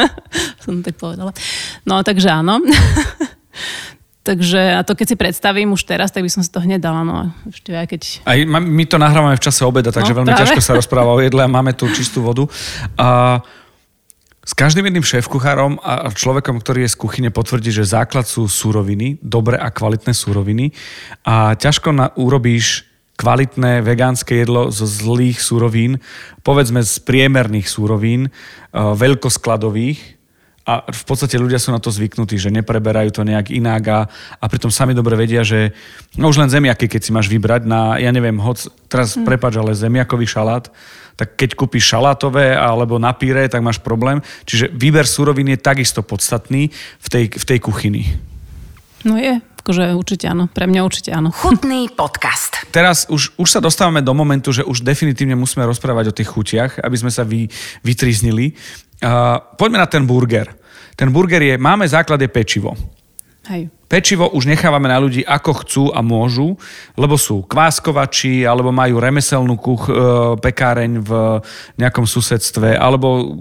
[0.64, 1.34] som tak povedala.
[1.90, 2.62] No, takže áno.
[4.28, 7.08] Takže a to keď si predstavím už teraz, tak by som si to hneď dala.
[7.08, 8.02] No, ešte aj keď...
[8.28, 10.44] Aj my to nahrávame v čase obeda, takže no, veľmi práve.
[10.44, 12.44] ťažko sa rozpráva o jedle a máme tu čistú vodu.
[13.00, 13.40] A
[14.44, 19.16] s každým jedným šéf-kuchárom a človekom, ktorý je z kuchyne, potvrdí, že základ sú súroviny,
[19.24, 20.76] dobré a kvalitné súroviny.
[21.24, 22.84] A ťažko na, urobíš
[23.16, 26.04] kvalitné vegánske jedlo zo zlých súrovín,
[26.44, 28.30] povedzme z priemerných súrovín,
[28.76, 30.17] veľkoskladových,
[30.68, 34.00] a v podstate ľudia sú na to zvyknutí, že nepreberajú to nejak inak a,
[34.36, 35.72] a pritom sami dobre vedia, že
[36.20, 39.24] no už len zemiaky, keď si máš vybrať na, ja neviem, hoc, teraz hmm.
[39.24, 40.68] prepač, ale zemiakový šalát,
[41.16, 44.20] tak keď kúpiš šalátové alebo na píre, tak máš problém.
[44.44, 46.68] Čiže výber súrovín je takisto podstatný
[47.00, 48.04] v tej, v tej kuchyni.
[49.08, 50.48] No je, akože určite áno.
[50.48, 51.28] Pre mňa určite áno.
[51.28, 52.64] Chutný podcast.
[52.76, 56.72] Teraz už, už sa dostávame do momentu, že už definitívne musíme rozprávať o tých chutiach,
[56.80, 57.52] aby sme sa vy,
[57.84, 58.56] vytriznili.
[59.58, 60.50] Poďme na ten burger.
[60.96, 62.97] Ten burger je, máme základ je pečivo.
[63.48, 63.72] Hej.
[63.88, 66.60] Pečivo už nechávame na ľudí, ako chcú a môžu,
[67.00, 69.96] lebo sú kváskovači, alebo majú remeselnú kuch, e,
[70.44, 71.12] pekáreň v
[71.80, 73.32] nejakom susedstve, alebo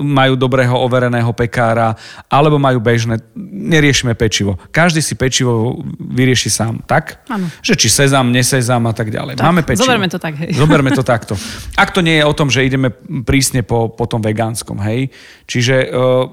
[0.00, 1.92] majú dobrého overeného pekára,
[2.32, 3.20] alebo majú bežné.
[3.36, 4.56] Neriešime pečivo.
[4.72, 7.20] Každý si pečivo vyrieši sám, tak?
[7.28, 7.52] Áno.
[7.60, 9.36] Že či sezam, nesezam a tak ďalej.
[9.36, 9.84] Tak, Máme pečivo.
[9.84, 10.56] Zoberme to tak, hej.
[10.56, 11.36] Zoberme to takto.
[11.76, 12.88] Ak to nie je o tom, že ideme
[13.28, 15.12] prísne po, po tom vegánskom, hej.
[15.44, 16.24] Čiže uh,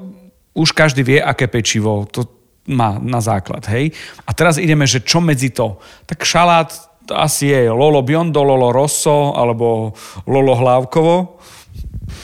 [0.55, 2.07] už každý vie, aké pečivo.
[2.15, 2.36] To,
[2.67, 3.95] má na základ, hej.
[4.27, 5.79] A teraz ideme, že čo medzi to?
[6.03, 6.69] Tak šalát
[7.07, 9.95] asi je Lolo Biondo, Lolo Rosso, alebo
[10.27, 11.39] Lolo Hlávkovo,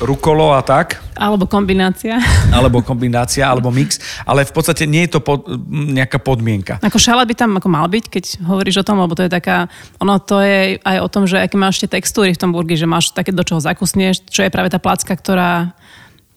[0.04, 1.00] rukolo a tak.
[1.16, 2.18] Alebo kombinácia.
[2.58, 4.02] Alebo kombinácia, alebo mix.
[4.26, 6.82] Ale v podstate nie je to pod, nejaká podmienka.
[6.82, 9.70] Ako šalát by tam ako mal byť, keď hovoríš o tom, lebo to je taká,
[10.02, 12.90] ono to je aj o tom, že aké máš tie textúry v tom burgi, že
[12.90, 15.78] máš také, do čoho zakusneš, čo je práve tá placka, ktorá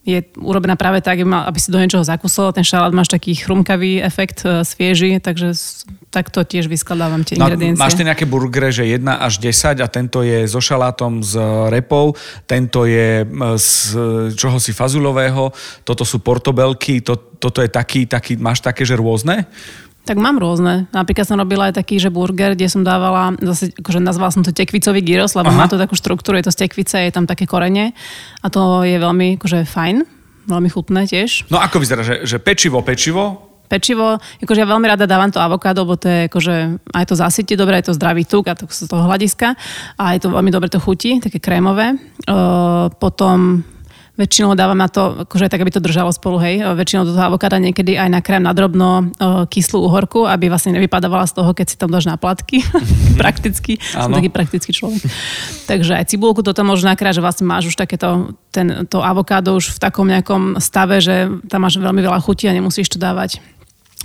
[0.07, 2.55] je urobená práve tak, aby si do niečoho zakusol.
[2.55, 5.51] Ten šalát máš taký chrumkavý efekt, e, svieži, takže
[6.15, 7.83] takto tiež vyskladávam tie no, ingrediencie.
[7.83, 11.35] Máš tie nejaké burgery, že 1 až 10 a tento je so šalátom, s
[11.75, 12.15] repou,
[12.47, 13.75] tento je e, z
[14.39, 15.51] čoho si fazulového,
[15.83, 19.51] toto sú portobelky, to, toto je taký, taký, máš také, že rôzne?
[20.07, 20.87] Tak mám rôzne.
[20.95, 24.55] Napríklad som robila aj taký, že burger, kde som dávala, zase, akože nazvala som to
[24.55, 25.59] tekvicový gyros, lebo Aha.
[25.59, 27.91] má to takú štruktúru, je to z tekvice, je tam také korene
[28.39, 30.07] a to je veľmi akože fajn,
[30.47, 31.51] veľmi chutné tiež.
[31.51, 35.83] No ako vyzerá, že, že pečivo, pečivo, pečivo, akože ja veľmi rada dávam to avokádo,
[35.83, 36.55] lebo to je akože
[36.95, 39.59] aj to zasytí dobre, je to zdravý tuk a to z toho hľadiska
[39.99, 41.99] a je to veľmi dobre to chutí, také krémové.
[42.31, 43.67] Uh, potom
[44.17, 46.65] Väčšinou dávam na to, akože tak, aby to držalo spolu, hej.
[46.73, 49.13] Väčšinou do toho avokáda niekedy aj nakrém na drobno
[49.53, 52.65] kyslú uhorku, aby vlastne nevypadávala z toho, keď si tam dáš na platky.
[52.65, 53.17] Mhm.
[53.23, 53.77] Prakticky.
[53.93, 55.05] Som taký praktický človek.
[55.69, 59.77] Takže aj cibulku toto môžeš nakráť, že vlastne máš už takéto ten, to avokádo už
[59.77, 63.45] v takom nejakom stave, že tam máš veľmi veľa chutí a nemusíš to dávať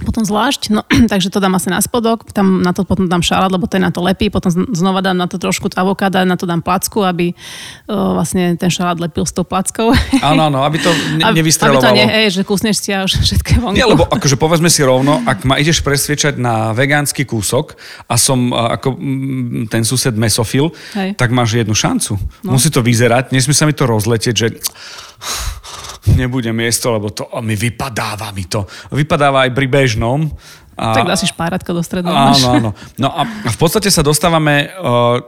[0.03, 3.51] potom zvlášť, no, takže to dám asi na spodok, tam na to potom dám šalát,
[3.51, 6.49] lebo to je na to lepí, potom znova dám na to trošku avokáda, na to
[6.49, 9.93] dám placku, aby uh, vlastne ten šalát lepil s tou plackou.
[10.21, 11.85] Áno, áno, aby to ne- nevystrelovalo.
[11.85, 13.77] Aby to nie, hej, že kusneš si a už všetko je vonku.
[13.77, 17.77] Nie, lebo akože povedzme si rovno, ak ma ideš presviečať na vegánsky kúsok
[18.09, 21.13] a som uh, ako m, ten sused mesofil, hej.
[21.15, 22.17] tak máš jednu šancu.
[22.45, 22.57] No.
[22.57, 24.47] Musí to vyzerať, nesmie sa mi to rozletieť, že
[26.09, 28.65] nebude miesto, lebo to mi vypadáva mi to.
[28.89, 30.29] Vypadáva aj pri bežnom.
[30.73, 32.09] A, tak dá si špáratko do stredu.
[32.09, 32.69] Áno, áno.
[32.97, 35.21] No a v podstate sa dostávame uh,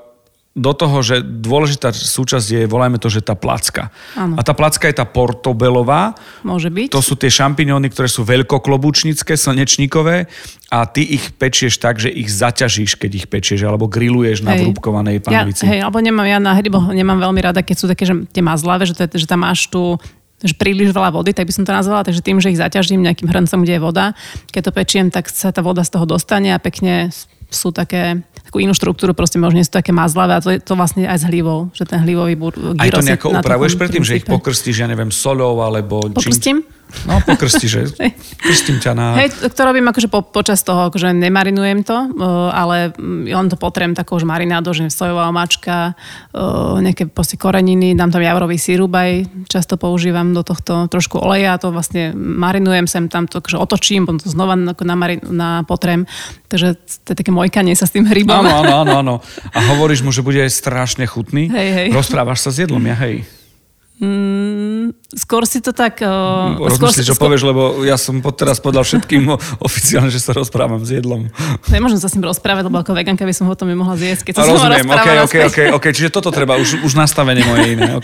[0.54, 3.90] do toho, že dôležitá súčasť je, volajme to, že tá placka.
[4.14, 4.38] Áno.
[4.38, 6.14] A tá placka je tá portobelová.
[6.46, 6.94] Môže byť.
[6.94, 10.30] To sú tie šampiňóny, ktoré sú veľkoklobučnícke, slnečníkové
[10.70, 14.46] a ty ich pečieš tak, že ich zaťažíš, keď ich pečieš, alebo grilluješ hej.
[14.46, 15.66] na vrúbkovanej panovici.
[15.66, 18.46] Ja, hej, alebo nemám, ja na hrybo nemám veľmi rada, keď sú také, že tie
[18.46, 19.98] mazlavé, že, to že tam máš tú
[20.44, 23.32] že príliš veľa vody, tak by som to nazvala, takže tým, že ich zaťažím nejakým
[23.32, 24.06] hrncom, kde je voda,
[24.52, 27.10] keď to pečiem, tak sa tá voda z toho dostane a pekne
[27.54, 31.06] sú také takú inú štruktúru, proste možno sú také mazlavé a to je to vlastne
[31.06, 34.84] aj s hlivou, že ten hlivový bur- Aj to nejako upravuješ predtým, že ich pokrstíš,
[34.84, 36.66] ja neviem, solou alebo čím?
[37.04, 37.90] No, pokrstí, že?
[38.40, 39.18] Krstím ťa na...
[39.20, 43.58] Hej, to robím akože po, počas toho, akože nemarinujem to, uh, ale mm, len to
[43.60, 45.98] potrem takou už marinádou, že sojová omáčka,
[46.32, 51.60] uh, nejaké proste koreniny, dám tam javrový sírup aj, často používam do tohto trošku oleja,
[51.60, 54.96] to vlastne marinujem sem tam, to akože otočím, potom to znova na, na,
[55.28, 56.08] na potrem,
[56.48, 58.38] takže to je také mojkanie sa s tým hrybom.
[58.38, 59.16] Áno, áno, áno, áno.
[59.58, 61.52] A hovoríš mu, že bude strašne chutný.
[61.52, 61.88] Hej, hej.
[61.92, 63.28] Rozprávaš sa s jedlom, ja hej.
[64.04, 66.04] Mm, skôr si to tak...
[66.04, 69.32] Uh, skôr, Rozmyslíš, čo povieš, lebo ja som po- teraz povedal všetkým
[69.68, 71.32] oficiálne, že sa rozprávam s jedlom.
[71.72, 74.28] Nemôžem sa s ním rozprávať, lebo ako veganka by som ho to nemohla zjesť.
[74.28, 75.24] Keď sa rozumiem, naspäť.
[75.24, 77.96] okay, okay, okay, čiže toto treba, už, už nastavenie moje iné.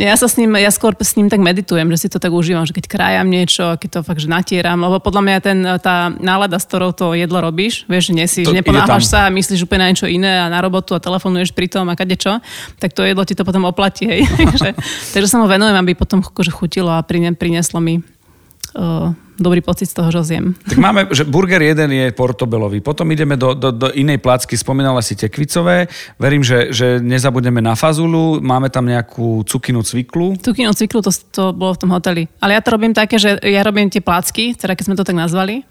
[0.00, 2.32] Nie, Ja sa s ním, ja skôr s ním tak meditujem, že si to tak
[2.32, 6.08] užívam, že keď krájam niečo, keď to fakt, že natieram, lebo podľa mňa ten, tá
[6.08, 10.08] nálada, s ktorou to jedlo robíš, vieš, ide neponáhľaš sa a myslíš úplne na niečo
[10.08, 12.38] iné a na robotu a telefonuješ pri tom a kade čo,
[12.78, 14.06] tak to jedlo ti to potom oplatí.
[14.06, 14.20] Hej.
[15.14, 19.98] takže sa mu venujem, aby potom akože chutilo a prinieslo mi uh, dobrý pocit z
[19.98, 20.54] toho, že zjem.
[20.62, 25.02] Tak máme, že burger jeden je portobelový, potom ideme do, do, do inej placky, spomínala
[25.02, 25.90] si tekvicové,
[26.22, 31.50] verím, že, že nezabudneme na fazulu, máme tam nejakú cukinu cviklu, Cukino cyklu, to, to
[31.50, 32.30] bolo v tom hoteli.
[32.38, 35.18] Ale ja to robím také, že ja robím tie placky, teda keď sme to tak
[35.18, 35.66] nazvali,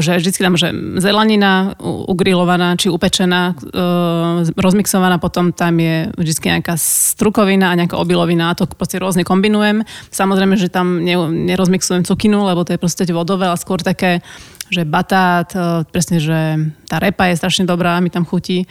[0.00, 6.74] že vždycky tam, že zelenina ugrilovaná či upečená, uh, rozmixovaná, potom tam je vždycky nejaká
[6.78, 9.84] strukovina a nejaká obilovina a to proste rôzne kombinujem.
[10.10, 11.16] Samozrejme, že tam ne,
[11.52, 14.24] nerozmixujem cukinu, lebo to je proste vodové, ale skôr také,
[14.72, 16.58] že batát, uh, presne, že
[16.88, 18.64] tá repa je strašne dobrá, mi tam chutí.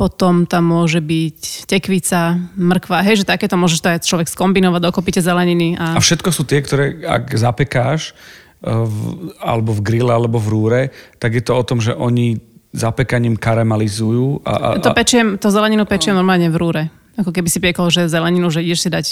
[0.00, 5.12] Potom tam môže byť tekvica, mrkva, hej, že takéto môžeš to aj človek skombinovať, dokopy
[5.12, 5.76] tie zeleniny.
[5.76, 6.00] A A...
[6.00, 8.16] všetko sú tie, ktoré ak zapekáš,
[8.60, 8.96] v,
[9.40, 10.80] alebo v grille, alebo v rúre,
[11.16, 14.44] tak je to o tom, že oni zapekaním karamelizujú.
[14.46, 16.82] A, a, a, To pečiem, to zeleninu pečiem normálne v rúre.
[17.18, 19.06] Ako keby si piekol, že zeleninu, že ideš si dať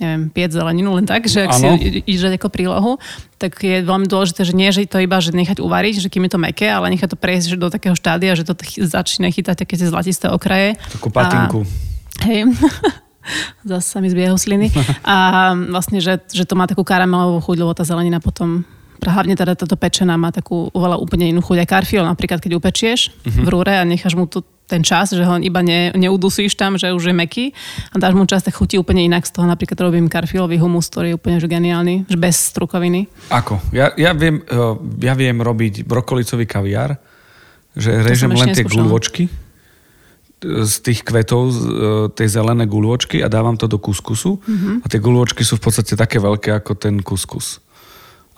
[0.00, 1.76] neviem, piec zeleninu len tak, že ak Áno.
[1.76, 2.92] si ideš dať ako prílohu,
[3.36, 6.32] tak je veľmi dôležité, že nie, že to iba že nechať uvariť, že kým je
[6.32, 9.60] to meké, ale nechať to prejsť že do takého štádia, že to chy- začne chytať
[9.60, 10.80] také tie zlatisté okraje.
[10.96, 11.68] Takú patinku.
[11.68, 12.48] A, hej.
[13.64, 14.68] Zase sa mi zbiehajú sliny.
[15.06, 18.64] A vlastne, že, že to má takú karamelovú chuť, lebo tá zelenina potom
[19.00, 21.64] hlavne teda táto pečená má takú oveľa úplne inú chuť.
[21.64, 25.34] Aj karfiol napríklad, keď upečieš v rúre a necháš mu tu ten čas, že ho
[25.42, 27.44] iba ne, neudusíš tam, že už je meký
[27.90, 29.26] a dáš mu čas, tak chutí úplne inak.
[29.26, 33.10] Z toho napríklad robím karfiolový humus, ktorý je úplne že geniálny, že bez strukoviny.
[33.34, 33.58] Ako?
[33.74, 34.62] Ja, ja, viem, e,
[35.02, 36.94] ja viem robiť brokolicový kaviár,
[37.74, 39.49] že režem len tie neskúšala.
[40.40, 41.68] Z tých kvetov, z e,
[42.16, 44.80] tej zelené guľôčky a dávam to do kuskusu Mhm.
[44.80, 47.60] a tie guľôčky sú v podstate také veľké ako ten kuskus.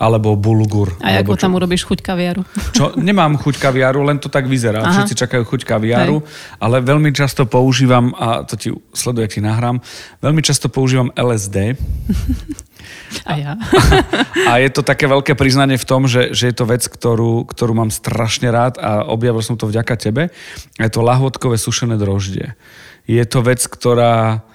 [0.03, 0.99] Alebo bulgur.
[0.99, 2.43] A alebo ako tam urobíš chuť kaviaru.
[2.75, 4.83] Čo, nemám chuť kaviáru, len to tak vyzerá.
[4.83, 4.91] Aha.
[4.99, 6.19] Všetci čakajú chuť kaviáru,
[6.59, 9.79] ale veľmi často používam, a to ti sleduje, ak ti nahrám,
[10.19, 11.79] veľmi často používam LSD
[13.29, 13.53] A ja.
[14.51, 17.73] a je to také veľké priznanie v tom, že, že je to vec, ktorú, ktorú
[17.73, 20.33] mám strašne rád a objavil som to vďaka tebe.
[20.81, 22.59] Je to lahôdkové sušené droždie.
[23.07, 24.47] Je to vec, ktorá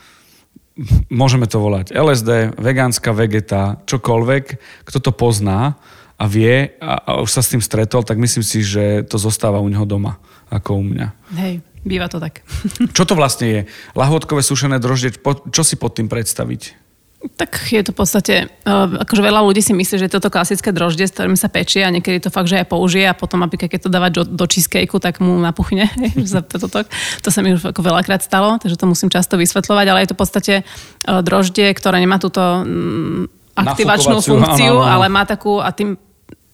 [1.09, 4.45] môžeme to volať LSD, vegánska vegeta, čokoľvek,
[4.85, 5.75] kto to pozná
[6.17, 9.61] a vie a, a už sa s tým stretol, tak myslím si, že to zostáva
[9.61, 11.07] u neho doma, ako u mňa.
[11.37, 11.53] Hej,
[11.85, 12.45] býva to tak.
[12.93, 13.61] Čo to vlastne je?
[13.97, 15.13] Lahôdkové sušené droždie,
[15.53, 16.86] čo si pod tým predstaviť?
[17.35, 20.71] Tak je to v podstate, uh, akože veľa ľudí si myslí, že je toto klasické
[20.71, 23.67] droždie, s ktorým sa pečie a niekedy to fakt, že aj použije a potom napríklad,
[23.73, 25.91] keď to dáva do, do cheesecakeu, tak mu napuchne.
[26.51, 26.67] to,
[27.21, 30.15] to sa mi už ako veľakrát stalo, takže to musím často vysvetľovať, ale je to
[30.15, 34.93] v podstate uh, droždie, ktoré nemá túto mm, aktivačnú funkciu, áno, áno.
[35.01, 35.97] ale má takú, a tým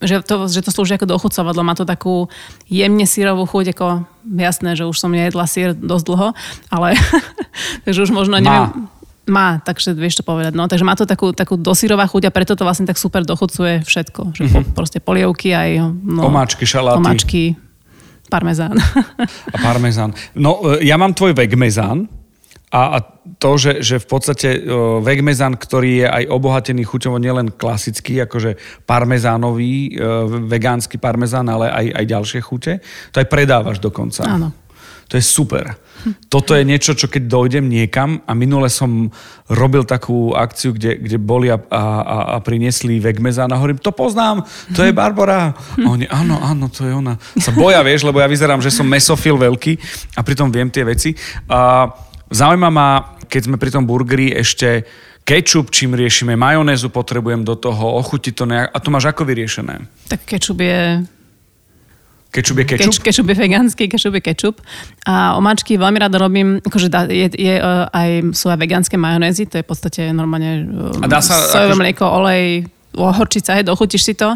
[0.03, 2.27] že to, že to slúži ako dochucovadlo, má to takú
[2.67, 4.03] jemne sírovú chuť, ako
[4.35, 6.27] jasné, že už som nejedla sír dosť dlho,
[6.67, 6.99] ale
[7.87, 8.91] takže už možno neviem, má,
[9.63, 10.51] takže vieš to povedať.
[10.51, 13.87] No, takže má to takú, takú dosírová chuť a preto to vlastne tak super dochucuje
[13.87, 14.35] všetko.
[14.35, 16.99] Že po, proste polievky aj no, Omáčky, šaláty.
[16.99, 17.41] Omáčky,
[18.27, 18.75] parmezán.
[19.55, 20.11] a parmezán.
[20.35, 22.11] No, e, ja mám tvoj vegmezán
[22.73, 23.05] a, a
[23.37, 28.57] to, že, že v podstate uh, vegmezán, ktorý je aj obohatený chuťovo nielen klasický, akože
[28.89, 32.73] parmezánový, uh, vegánsky parmezán, ale aj, aj ďalšie chute,
[33.13, 34.25] to aj predávaš dokonca.
[34.25, 34.62] Áno.
[35.07, 35.75] To je super.
[36.27, 39.07] Toto je niečo, čo keď dojdem niekam a minule som
[39.47, 43.95] robil takú akciu, kde, kde boli a, a, a- a priniesli vegmezán a hovorím, to
[43.95, 44.43] poznám,
[44.75, 45.55] to je Barbara.
[45.55, 47.15] A oni, áno, áno, to je ona.
[47.39, 49.79] Sa boja, vieš, lebo ja vyzerám, že som mesofil veľký
[50.13, 51.15] a pritom viem tie veci.
[51.47, 51.87] A
[52.27, 52.89] zaujíma ma,
[53.31, 54.83] keď sme pri tom burgeri ešte
[55.23, 59.87] kečup, čím riešime, majonézu potrebujem do toho, ochutiť to nejak, a to máš ako vyriešené?
[60.11, 60.99] tak kečup je
[62.33, 62.89] Kečup je kečup?
[62.89, 64.57] Keč, kečup je vegánsky, kečup je kečup.
[65.05, 69.45] A omáčky veľmi rada robím, akože dá, je, je, uh, aj, sú aj vegánske majonézy,
[69.45, 72.45] to je v podstate normálne um, A dá sa sojové akože- mlieko, olej,
[72.97, 74.33] horčica, hej, dochutíš si to.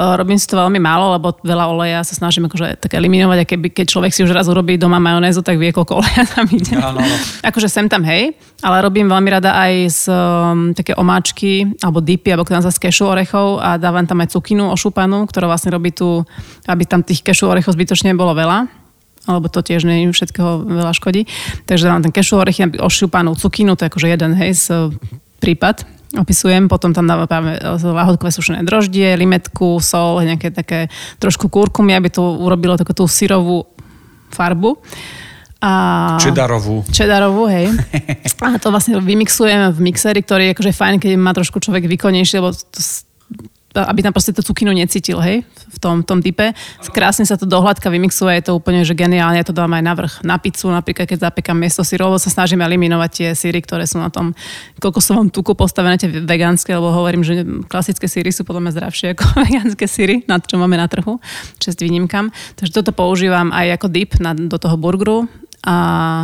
[0.00, 3.44] Uh, robím si to veľmi málo, lebo veľa oleja sa snažím akože tak eliminovať a
[3.44, 6.72] keby, keď človek si už raz urobí doma majonézu, tak vie, koľko oleja tam ide.
[6.72, 7.16] Áno, áno.
[7.44, 8.32] Akože sem tam, hej,
[8.64, 13.12] ale robím veľmi rada aj z um, také omáčky, alebo dipy, alebo to z kešu
[13.12, 16.24] orechov a dávam tam aj cukinu ošúpanú, ktorá vlastne robí tu,
[16.64, 18.80] aby tam tých kešu orechov zbytočne bolo veľa
[19.28, 21.28] alebo to tiež nie všetkého veľa škodí.
[21.68, 24.66] Takže dávam ten kešu orechy, ošúpanú cukinu, to je akože jeden, hej, z
[25.44, 30.90] prípad opisujem, potom tam dávame lahodkové sušené droždie, limetku, sol, nejaké také
[31.22, 33.70] trošku kurkumy, aby to urobilo takú tú syrovú
[34.34, 34.78] farbu.
[35.60, 35.70] A...
[36.16, 36.88] Čedarovú.
[36.88, 37.68] Čedarovú, hej.
[38.40, 42.40] A to vlastne vymixujem v mixeri, ktorý je akože fajn, keď má trošku človek výkonnejšie,
[42.40, 42.80] lebo to,
[43.70, 46.50] aby tam proste tú cukinu necítil, hej, v tom, v tom type.
[46.90, 49.94] Krásne sa to dohľadka vymixuje, je to úplne že geniálne, ja to dávam aj na
[49.94, 54.02] vrch, na pizzu, napríklad keď zapekám miesto syrovo, sa snažím eliminovať tie syry, ktoré sú
[54.02, 54.34] na tom
[54.82, 59.24] kokosovom tuku postavené, tie vegánske, lebo hovorím, že klasické syry sú podľa mňa zdravšie ako
[59.46, 61.22] vegánske syry, na čo máme na trhu,
[61.62, 62.34] čest výnimkám.
[62.58, 65.30] Takže toto používam aj ako dip na, do toho burgeru
[65.60, 65.76] a,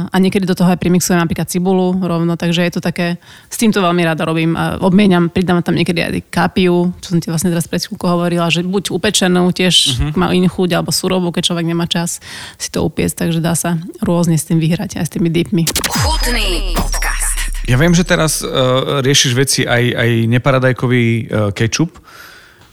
[0.08, 3.20] a niekedy do toho aj primixujem napríklad cibulu rovno, takže je to také,
[3.52, 4.56] s týmto veľmi rada robím.
[4.56, 8.48] A obmieniam, pridávam tam niekedy aj kapiu, čo som ti vlastne teraz pred chvíľkou hovorila,
[8.48, 10.16] že buď upečenú, tiež uh-huh.
[10.16, 12.24] má inú chuť, alebo surovú, keď človek nemá čas
[12.56, 15.68] si to upiecť, takže dá sa rôzne s tým vyhrať, aj s tými dipmi.
[15.84, 17.36] Chutný podcast.
[17.68, 21.18] Ja viem, že teraz uh, riešiš veci aj, aj neparadajkový uh,
[21.52, 22.00] kečup,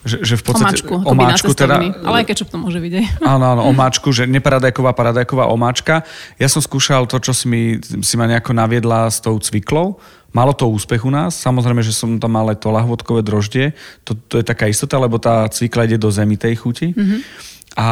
[0.04, 0.84] že, že v podstate...
[0.84, 3.06] Omáčku, omáčku teda, ale aj kečup to môže byť aj.
[3.34, 6.04] Áno, áno, omáčku, že neparadajková, paradajková omáčka.
[6.36, 9.98] Ja som skúšal to, čo si, mi, si ma nejako naviedla s tou cviklou.
[10.36, 11.38] Malo to úspech u nás.
[11.40, 13.72] Samozrejme, že som tam mal aj to lahvodkové droždie.
[14.04, 16.92] To, to je taká istota, lebo tá cvikla ide do zemi tej chuti.
[16.92, 17.20] Mm-hmm.
[17.74, 17.88] A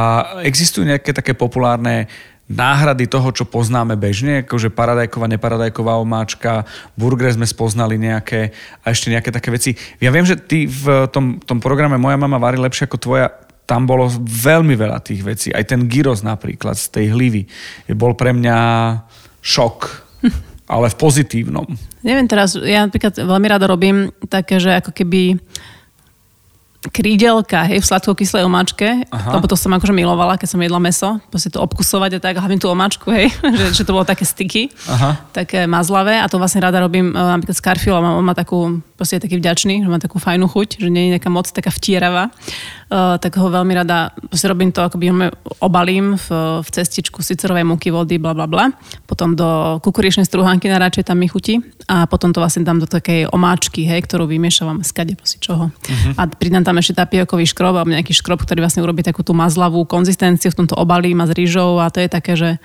[0.45, 2.05] existujú nejaké také populárne
[2.51, 6.67] náhrady toho, čo poznáme bežne, akože paradajková, neparadajková omáčka,
[6.99, 8.51] burger sme spoznali nejaké
[8.83, 9.71] a ešte nejaké také veci.
[10.03, 13.27] Ja viem, že ty v tom, tom programe Moja mama varí lepšie ako tvoja,
[13.63, 15.47] tam bolo veľmi veľa tých vecí.
[15.55, 17.47] Aj ten gyros napríklad z tej hlivy
[17.95, 18.57] bol pre mňa
[19.39, 19.77] šok,
[20.75, 21.67] ale v pozitívnom.
[22.03, 25.39] Neviem teraz, ja napríklad veľmi rada robím také, že ako keby
[26.89, 29.37] krídelka, hej, v sladko-kyslej omáčke, Aha.
[29.37, 32.57] lebo to som akože milovala, keď som jedla meso, proste to obkusovať a tak, hlavne
[32.57, 35.21] tú omáčku, hej, že, že to bolo také styky, Aha.
[35.29, 39.17] také mazlavé a to vlastne rada robím uh, napríklad s karfiolom, on má takú, proste
[39.17, 42.29] je taký vďačný, že má takú fajnú chuť, že nie je nejaká moc taká vtieravá,
[42.29, 47.65] uh, tak ho veľmi rada, proste robím to, akoby ho obalím v, v cestičku sicerovej
[47.65, 48.69] múky, vody, bla bla bla,
[49.09, 51.57] potom do kukuričnej strúhanky na radšej tam mi chutí
[51.89, 55.73] a potom to vlastne dám do takej omáčky, hej, ktorú vymiešavam skade, proste čoho.
[55.73, 56.13] Uh-huh.
[56.21, 59.81] A pridám tam ešte tapiokový škrob alebo nejaký škrob, ktorý vlastne urobí takú tú mazlavú
[59.89, 62.61] konzistenciu, v tomto obalí má s rýžou a to je také, že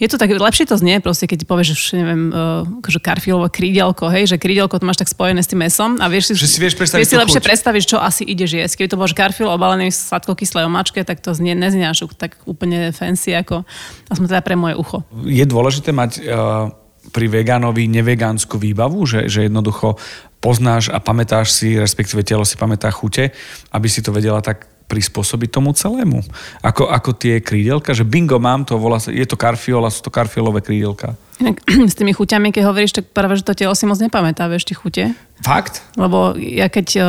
[0.00, 4.08] je to tak, lepšie to znie, proste, keď povieš, že neviem, uh, že karfilovo krídelko,
[4.08, 6.56] hej, že krídelko to máš tak spojené s tým mesom a vieš si, že si,
[6.56, 8.74] vieš predstaviť vieš si lepšie predstaviť, čo asi ideš jesť.
[8.80, 12.96] Keby to bol karfil obalený v sladkokyslej omáčke, tak to znie, neznie až tak úplne
[12.96, 13.68] fancy, ako
[14.08, 15.04] aspoň teda pre moje ucho.
[15.28, 16.72] Je dôležité mať uh,
[17.12, 20.00] pri vegánovi nevegánsku výbavu, že, že jednoducho
[20.40, 23.36] poznáš a pamätáš si, respektíve telo si pamätá chute,
[23.68, 26.26] aby si to vedela tak prispôsobiť tomu celému.
[26.66, 30.02] Ako, ako tie krídelka, že bingo mám to, volá sa, je to karfiol a sú
[30.02, 31.14] to karfiolové krídelka.
[31.38, 34.66] Inak s tými chuťami, keď hovoríš, tak práve, že to telo si moc nepamätá, vieš,
[34.66, 35.04] tie chute.
[35.40, 35.80] Fakt?
[35.96, 37.06] Lebo ja keď uh,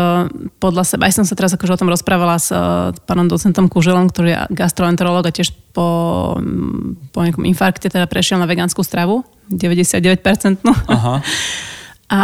[0.61, 4.07] podľa seba, aj som sa teraz akože o tom rozprávala s uh, pánom docentom Kuželom,
[4.07, 6.39] ktorý je gastroenterolog a tiež po,
[7.11, 10.63] po nejakom infarkte teda prešiel na vegánsku stravu, 99%.
[10.63, 11.19] Aha.
[12.11, 12.21] A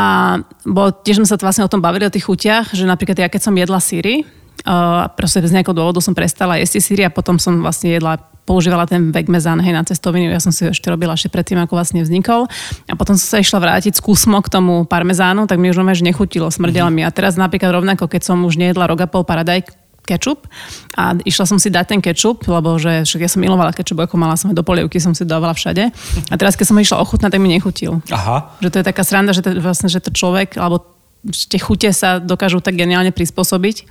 [0.64, 3.42] bo, tiež sme sa vlastne o tom bavili, o tých chutiach, že napríklad ja keď
[3.44, 4.24] som jedla síry,
[4.66, 8.18] uh, proste z nejakého dôvodu som prestala jesť síry a potom som vlastne jedla
[8.48, 11.76] používala ten vegmezán hej, na cestoviny, ja som si ho ešte robila ešte predtým, ako
[11.76, 12.48] vlastne vznikol.
[12.88, 16.08] A potom som sa išla vrátiť s kúsmo k tomu parmezánu, tak mi už že
[16.08, 17.04] nechutilo, smrdelo mm-hmm.
[17.04, 17.04] mi.
[17.04, 19.76] A teraz napríklad rovnako, keď som už nejedla rogapol paradajk,
[20.08, 20.48] kečup
[20.96, 24.16] a išla som si dať ten kečup, lebo že však ja som milovala kečup, ako
[24.16, 25.92] mala som do polievky, som si dávala všade.
[26.32, 28.00] A teraz, keď som išla ochutnať, tak mi nechutil.
[28.08, 28.56] Aha.
[28.64, 30.88] Že to je taká sranda, že to, vlastne, že to človek, alebo
[31.28, 33.84] tie chute sa dokážu tak geniálne prispôsobiť,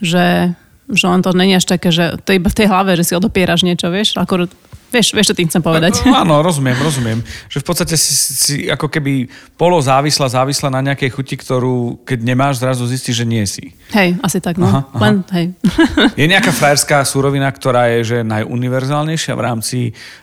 [0.00, 0.54] že
[0.86, 3.18] že on to není až také, že to je iba v tej hlave, že si
[3.18, 4.46] odopieraš niečo, vieš, ako
[4.86, 5.98] Vieš, vieš, čo tým chcem povedať.
[6.06, 7.18] No, áno, rozumiem, rozumiem.
[7.50, 9.26] Že v podstate si, si ako keby
[9.58, 13.74] polo závisla, závisla na nejakej chuti, ktorú keď nemáš, zrazu zistíš, že nie si.
[13.90, 14.70] Hej, asi tak, no.
[14.70, 15.00] Aha, aha.
[15.02, 15.46] Len, hej.
[16.14, 19.78] Je nejaká frajerská súrovina, ktorá je že najuniverzálnejšia v rámci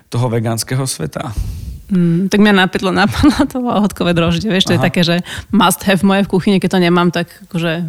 [0.08, 1.36] toho vegánskeho sveta?
[1.91, 4.80] Mm, tak mňa napadlo, napadlo to hodkové droždie, vieš, to Aha.
[4.80, 5.16] je také, že
[5.52, 7.84] must have moje v kuchyni, keď to nemám, tak akože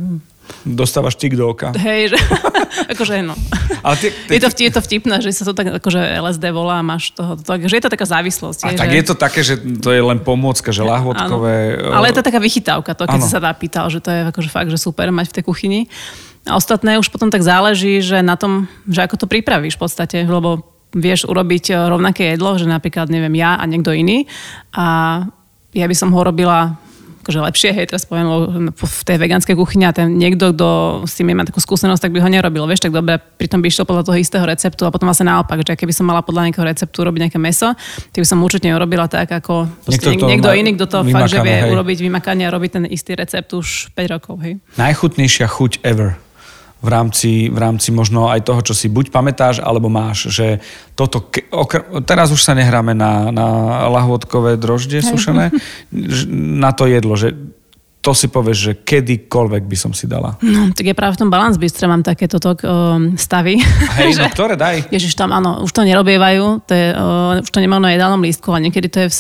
[0.65, 1.73] Dostávaš tik do oka.
[1.77, 2.19] Hej, že,
[2.93, 3.37] akože no.
[3.85, 6.81] Ale ty, ty, Je to, je to vtipné, že sa to tak akože LSD volá
[6.81, 8.61] máš toho, to, že je to taká závislosť.
[8.65, 8.97] a hej, tak že...
[8.97, 11.81] je to také, že to je len pomôcka, že lahvodkové...
[11.81, 12.01] Áno.
[12.01, 13.27] Ale je to taká vychytávka, to keď Áno.
[13.29, 15.81] si sa dá pýtal, že to je akože fakt, že super mať v tej kuchyni.
[16.45, 20.19] A ostatné už potom tak záleží, že na tom, že ako to pripravíš v podstate,
[20.29, 20.65] lebo
[20.95, 24.31] vieš urobiť e, rovnaké jedlo, že napríklad, neviem, ja a niekto iný
[24.71, 25.21] a
[25.75, 26.79] ja by som ho robila
[27.25, 30.69] akože lepšie, hej, teraz poviem v tej vegánskej kuchyni a ten niekto, kto
[31.09, 33.89] s tým nemá takú skúsenosť, tak by ho nerobil, vieš, tak dobre, pritom by išiel
[33.89, 37.01] podľa toho istého receptu a potom vlastne naopak, že keby som mala podľa nejakého receptu
[37.01, 37.73] robiť nejaké meso,
[38.13, 41.33] tak by som určite neurobila tak, ako Niekto, kto niekto má iný, kto to fakt,
[41.33, 41.73] že vie hej.
[41.73, 44.61] urobiť vymakanie a robiť ten istý recept už 5 rokov, hej.
[44.77, 46.21] Najchutnejšia chuť ever
[46.85, 50.61] v rámci, v rámci možno aj toho, čo si buď pamätáš, alebo máš, že
[50.93, 53.47] toto, ke- okr- teraz už sa nehráme na, na
[53.89, 55.49] lahvodkové droždie sušené,
[56.61, 57.33] na to jedlo, že
[58.05, 60.37] to si povieš, že kedykoľvek by som si dala.
[60.45, 63.57] No, tak je práve v tom balance bystre mám takéto um, stavy.
[63.97, 64.93] Hej, no že- ktoré daj?
[64.93, 68.53] Ježiš, tam áno, už to nerobievajú, to je, uh, už to nemá na jedálnom lístku,
[68.53, 69.17] ale niekedy to je v,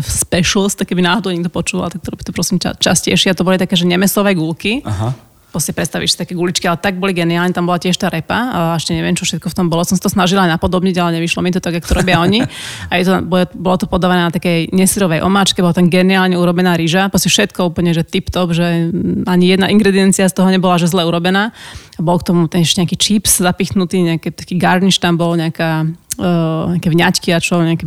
[0.00, 3.28] v, specials, tak keby náhodou niekto počúval, tak to robíte prosím ča, častejšie.
[3.28, 4.80] A to boli také, že nemesové gulky.
[4.88, 5.12] Aha.
[5.54, 8.58] Proste predstavíš si také guličky, ale tak boli geniálne, tam bola tiež tá repa a
[8.74, 9.86] ešte neviem, čo všetko v tom bolo.
[9.86, 12.42] Som to snažila aj napodobniť, ale nevyšlo mi to tak, ako to robia oni.
[12.90, 13.22] A je to,
[13.54, 17.94] bolo, to podávané na takej nesirovej omáčke, bola tam geniálne urobená rýža, proste všetko úplne,
[17.94, 18.90] že tip-top, že
[19.30, 21.54] ani jedna ingrediencia z toho nebola, že zle urobená.
[21.94, 25.86] A bol k tomu ten ešte nejaký chips zapichnutý, nejaký taký garniš tam bol, nejaká
[26.18, 27.84] uh, nejaké vňaťky a čo, nejaké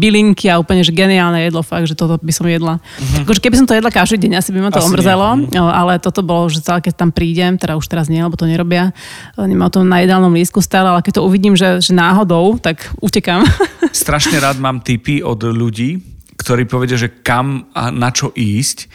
[0.00, 2.78] bylinky a úplne, že geniálne jedlo, fakt, že toto by som jedla.
[2.80, 3.24] Uh-huh.
[3.24, 5.52] Akože keby som to jedla každý deň, asi by ma to Asi omrzelo, nie.
[5.56, 8.48] no, ale toto bolo, že celé, keď tam prídem, teda už teraz nie, lebo to
[8.48, 8.92] nerobia,
[9.36, 12.92] e, nemá to na jedálnom lístku stále, ale keď to uvidím, že, že náhodou, tak
[13.00, 13.44] utekám.
[13.92, 16.00] Strašne rád mám tipy od ľudí,
[16.40, 18.88] ktorí povedia, že kam a na čo ísť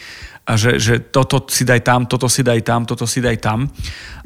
[0.46, 3.66] a že, že toto si daj tam, toto si daj tam, toto si daj tam.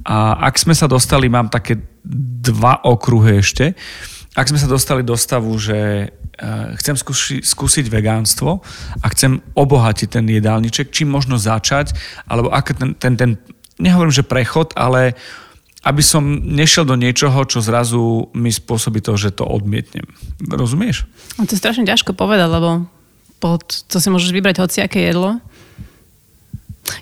[0.05, 3.73] A ak sme sa dostali, mám také dva okruhy ešte,
[4.41, 8.65] ak sme sa dostali do stavu, že uh, chcem skúši, skúsiť vegánstvo
[9.05, 11.93] a chcem obohatiť ten jedálniček, čím možno začať,
[12.25, 13.31] alebo ak ten, ten, ten
[13.77, 15.13] nehovorím, že prechod, ale
[15.85, 20.05] aby som nešiel do niečoho, čo zrazu mi spôsobí to, že to odmietnem.
[20.45, 21.09] Rozumieš?
[21.41, 22.89] No to je strašne ťažko povedať, lebo
[23.41, 25.41] pod, to si môžeš vybrať hociaké jedlo.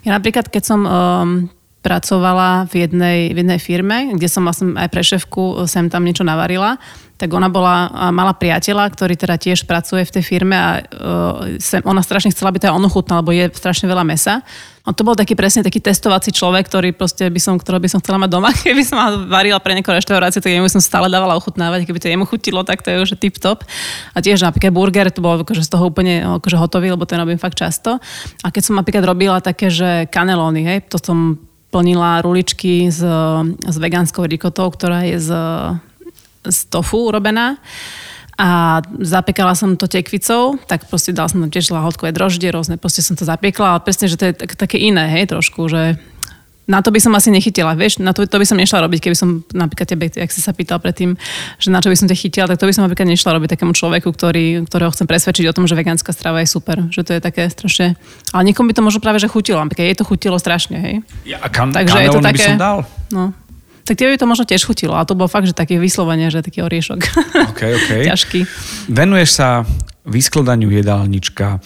[0.06, 1.30] Ja napríklad, keď som um,
[1.78, 6.26] pracovala v jednej, v jednej firme, kde som vlastne aj pre šéfku sem tam niečo
[6.26, 6.76] navarila,
[7.18, 11.58] tak ona bola, a mala priateľa, ktorý teda tiež pracuje v tej firme a uh,
[11.58, 14.46] sem, ona strašne chcela, aby to aj ono chutnalo, lebo je strašne veľa mesa.
[14.86, 17.98] A to bol taký presne taký testovací človek, ktorý proste by som, ktorého by som
[17.98, 18.54] chcela mať doma.
[18.64, 21.90] Keby som varila pre nejakú reštauráciu, tak by som stále dávala ochutnávať.
[21.90, 23.66] Keby to jemu chutilo, tak to je už tip top.
[24.14, 27.36] A tiež napríklad burger, to bolo akože z toho úplne akože hotový, lebo ten robím
[27.36, 27.98] fakt často.
[28.46, 33.04] A keď som napríklad robila také, že kanelóny, hej, to som plnila ruličky s,
[33.60, 35.30] s vegánskou rikotou, ktorá je z,
[36.48, 37.60] z tofu urobená.
[38.38, 43.02] A zapekala som to tekvicou, tak proste dala som tam tiež lahodkové droždie rôzne, proste
[43.02, 45.98] som to zapiekla, ale presne, že to je tak, také iné, hej, trošku, že
[46.68, 49.16] na to by som asi nechytila, vieš, na to, to by som nešla robiť, keby
[49.16, 51.16] som napríklad tebe, ak si sa pýtal predtým,
[51.56, 53.72] že na čo by som ťa chytila, tak to by som napríklad nešla robiť takému
[53.72, 57.24] človeku, ktorý, ktorého chcem presvedčiť o tom, že vegánska strava je super, že to je
[57.24, 57.96] také strašne,
[58.36, 60.94] ale niekomu by to možno práve, že chutilo, napríklad jej to chutilo strašne, hej.
[61.24, 62.78] Ja, a kan- Takže je to kanelóny by také- som dal.
[63.08, 63.24] No.
[63.88, 66.44] Tak tebe by to možno tiež chutilo, a to bolo fakt, že také vyslovene, že
[66.44, 67.00] taký oriešok.
[67.48, 67.90] OK, OK.
[68.12, 68.40] Ťažký.
[68.92, 69.64] Venuješ sa
[70.04, 71.64] vyskladaniu jedálnička,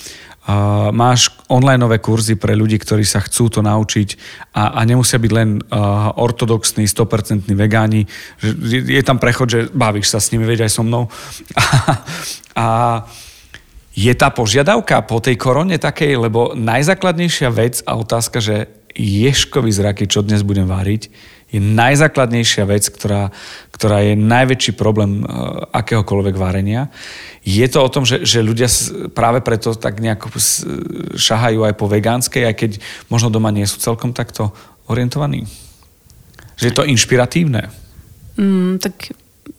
[0.90, 4.18] Máš onlineové kurzy pre ľudí, ktorí sa chcú to naučiť
[4.58, 8.10] a, a nemusia byť len uh, ortodoxní, 100% vegáni.
[8.42, 11.06] Je, je tam prechod, že bavíš sa s nimi, veď aj so mnou.
[11.54, 11.62] A,
[12.62, 12.66] a
[13.94, 18.66] je tá požiadavka po tej korone takej, lebo najzákladnejšia vec a otázka, že
[18.98, 21.12] ješkovi zraky, čo dnes budem váriť,
[21.52, 23.28] je najzákladnejšia vec, ktorá,
[23.76, 26.88] ktorá je najväčší problém uh, akéhokoľvek varenia.
[27.44, 28.72] Je to o tom, že, že ľudia
[29.12, 30.32] práve preto tak nejako
[31.12, 32.70] šahajú aj po vegánskej, aj keď
[33.12, 34.56] možno doma nie sú celkom takto
[34.88, 35.44] orientovaní?
[36.56, 37.68] Že je to inšpiratívne?
[38.40, 39.12] Mm, tak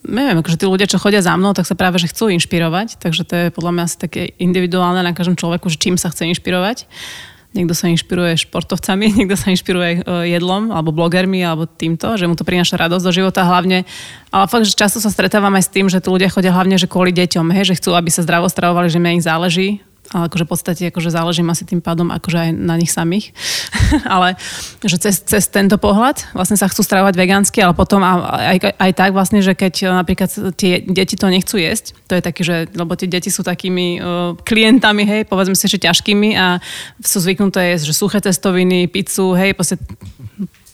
[0.07, 3.23] neviem, akože tí ľudia, čo chodia za mnou, tak sa práve že chcú inšpirovať, takže
[3.23, 6.89] to je podľa mňa asi také individuálne na každom človeku, že čím sa chce inšpirovať.
[7.53, 12.33] Niekto sa inšpiruje športovcami, niekto sa inšpiruje e, jedlom, alebo blogermi, alebo týmto, že mu
[12.33, 13.85] to prináša radosť do života hlavne.
[14.33, 16.89] Ale fakt, že často sa stretávam aj s tým, že tí ľudia chodia hlavne, že
[16.89, 19.85] kvôli deťom, hej, že chcú, aby sa zdravo stravovali, že ich záleží.
[20.11, 23.31] Ale akože v podstate akože záležím asi tým pádom akože aj na nich samých.
[24.13, 24.35] ale
[24.83, 28.91] že cez, cez tento pohľad vlastne sa chcú stravovať vegánsky, ale potom a- aj, aj
[28.93, 30.29] tak vlastne, že keď e, napríklad
[30.59, 34.35] tie deti to nechcú jesť, to je taký, že, lebo tie deti sú takými uh,
[34.43, 36.59] klientami, hej, povedzme si, že ťažkými a
[37.01, 39.79] sú zvyknuté jesť, že suché cestoviny, pizzu, hej, proste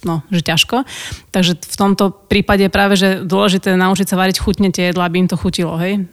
[0.03, 0.87] no, že ťažko.
[1.31, 5.29] Takže v tomto prípade práve, že dôležité naučiť sa variť chutne tie jedla, aby im
[5.29, 6.07] to chutilo, hej.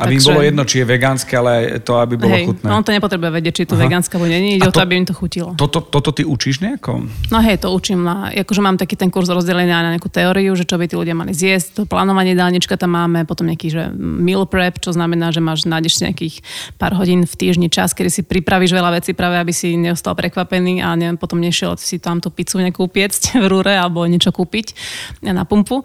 [0.00, 0.24] Aby Takže...
[0.24, 1.52] im bolo jedno, či je vegánske, ale
[1.84, 2.66] to, aby bolo hej, chutné.
[2.72, 4.56] No on to nepotrebuje vedieť, či je to vegánske alebo nie.
[4.56, 5.52] Ide o to, aby im to chutilo.
[5.60, 7.04] Toto, toto ty učíš nejako?
[7.28, 8.00] No hej, to učím.
[8.00, 11.12] Na, akože mám taký ten kurz rozdelenia na nejakú teóriu, že čo by tí ľudia
[11.12, 11.68] mali zjesť.
[11.76, 16.00] To plánovanie dálnička tam máme, potom nejaký že meal prep, čo znamená, že máš nájdeš
[16.00, 16.40] nejakých
[16.80, 20.80] pár hodín v týždni čas, kedy si pripravíš veľa vecí práve, aby si neostal prekvapený
[20.80, 24.72] a neviem, potom nešiel si tam tú pizzu nejakú piecť v rúre alebo niečo kúpiť
[25.28, 25.84] na pumpu.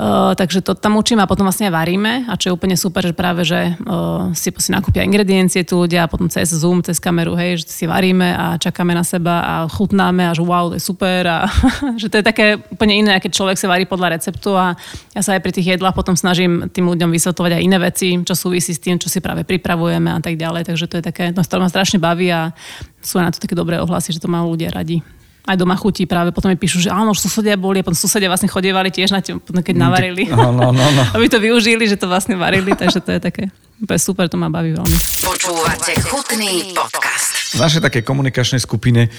[0.00, 2.24] Uh, takže to tam učím a potom vlastne varíme.
[2.24, 6.08] A čo je úplne super, že práve, že uh, si, si nakúpia ingrediencie tu ľudia
[6.08, 9.54] a potom cez Zoom, cez kameru, hej, že si varíme a čakáme na seba a
[9.68, 11.52] chutnáme a že wow, to je super a
[12.00, 14.72] že to je také úplne iné, keď človek sa varí podľa receptu a
[15.12, 18.32] ja sa aj pri tých jedlách potom snažím tým ľuďom vysvetovať aj iné veci, čo
[18.32, 21.44] súvisí s tým, čo si práve pripravujeme a tak ďalej, takže to je také, to
[21.60, 22.56] ma strašne baví a
[23.04, 25.04] sú na to také dobré ohlasy, že to majú ľudia radi
[25.46, 28.28] aj doma chutí práve, potom mi píšu, že áno, už susedia boli, a potom susedia
[28.28, 30.24] vlastne chodievali tiež na tým, keď mm, navarili.
[30.28, 31.02] No, no, no, no.
[31.16, 33.44] Aby to využili, že to vlastne varili, takže to je také,
[33.80, 34.96] to je super, to ma baví veľmi.
[35.24, 37.39] Počúvate chutný podcast.
[37.50, 39.10] V našej takej komunikačnej skupine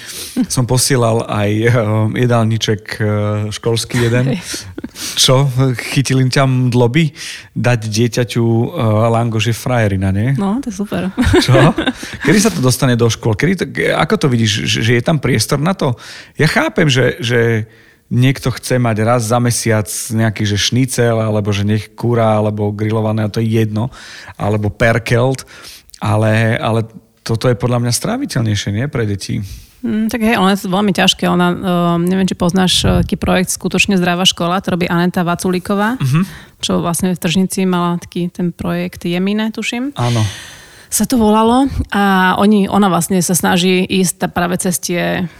[0.48, 1.72] som posielal aj uh,
[2.16, 3.06] jedálniček uh,
[3.52, 4.40] školský jeden.
[5.20, 5.52] Čo?
[5.76, 7.12] Chytili ťa dloby?
[7.52, 10.32] Dať dieťaťu uh, langože frajerina, nie?
[10.40, 11.12] No, to je super.
[11.44, 11.76] Čo?
[12.26, 13.36] Kedy sa to dostane do škôl?
[13.36, 13.66] Kedy to,
[14.00, 14.80] ako to vidíš?
[14.80, 16.00] Že je tam priestor na to?
[16.40, 17.68] Ja chápem, že, že
[18.12, 23.28] niekto chce mať raz za mesiac nejaký že šnicel, alebo že nech kúra, alebo grillované,
[23.32, 23.88] to je jedno,
[24.36, 25.48] alebo perkelt,
[26.04, 26.88] ale, ale
[27.22, 29.41] toto je podľa mňa stráviteľnejšie, nie, pre deti?
[29.82, 31.26] Mm, tak hej, ono je veľmi ťažké.
[31.26, 31.57] Ona, uh,
[31.97, 36.24] neviem, či poznáš uh, taký projekt Skutočne zdravá škola, to robí Aneta Vaculíková, uh-huh.
[36.61, 39.97] čo vlastne v Tržnici mala taký ten projekt Jemine, tuším.
[39.97, 40.22] Áno
[40.91, 45.32] sa to volalo a oni, ona vlastne sa snaží ísť práve cez tie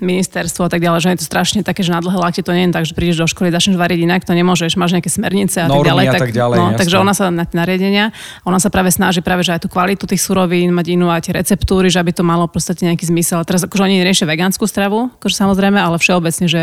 [0.00, 2.68] ministerstvo a tak ďalej, že je to strašne také, že na dlhé lakte to nie
[2.68, 5.70] je tak, že prídeš do školy, začneš variť inak, to nemôžeš, máš nejaké smernice a
[5.70, 6.04] Normy tak ďalej.
[6.06, 8.12] A tak ďalej no, takže ona sa na tie nariadenia,
[8.44, 11.34] ona sa práve snaží práve, že aj tú kvalitu tých surovín, mať inú aj tie
[11.36, 13.40] receptúry, že aby to malo proste nejaký zmysel.
[13.48, 16.62] teraz akože oni neriešia vegánsku stravu, akože samozrejme, ale všeobecne, že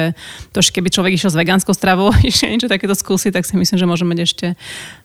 [0.54, 3.78] to, že keby človek išiel s vegánskou stravou, ešte niečo takéto skúsiť, tak si myslím,
[3.82, 4.46] že môže mať ešte,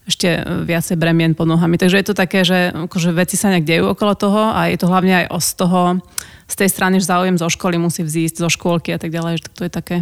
[0.08, 1.76] ešte viacej bremien pod nohami.
[1.76, 4.88] Takže je to také, že akože veci sa nejak dejú okolo toho a je to
[4.88, 5.80] hlavne aj z toho,
[6.48, 9.52] z tej strany, že záujem zo školy musí vzísť, zo škôlky a tak ďalej, že
[9.52, 9.96] to je také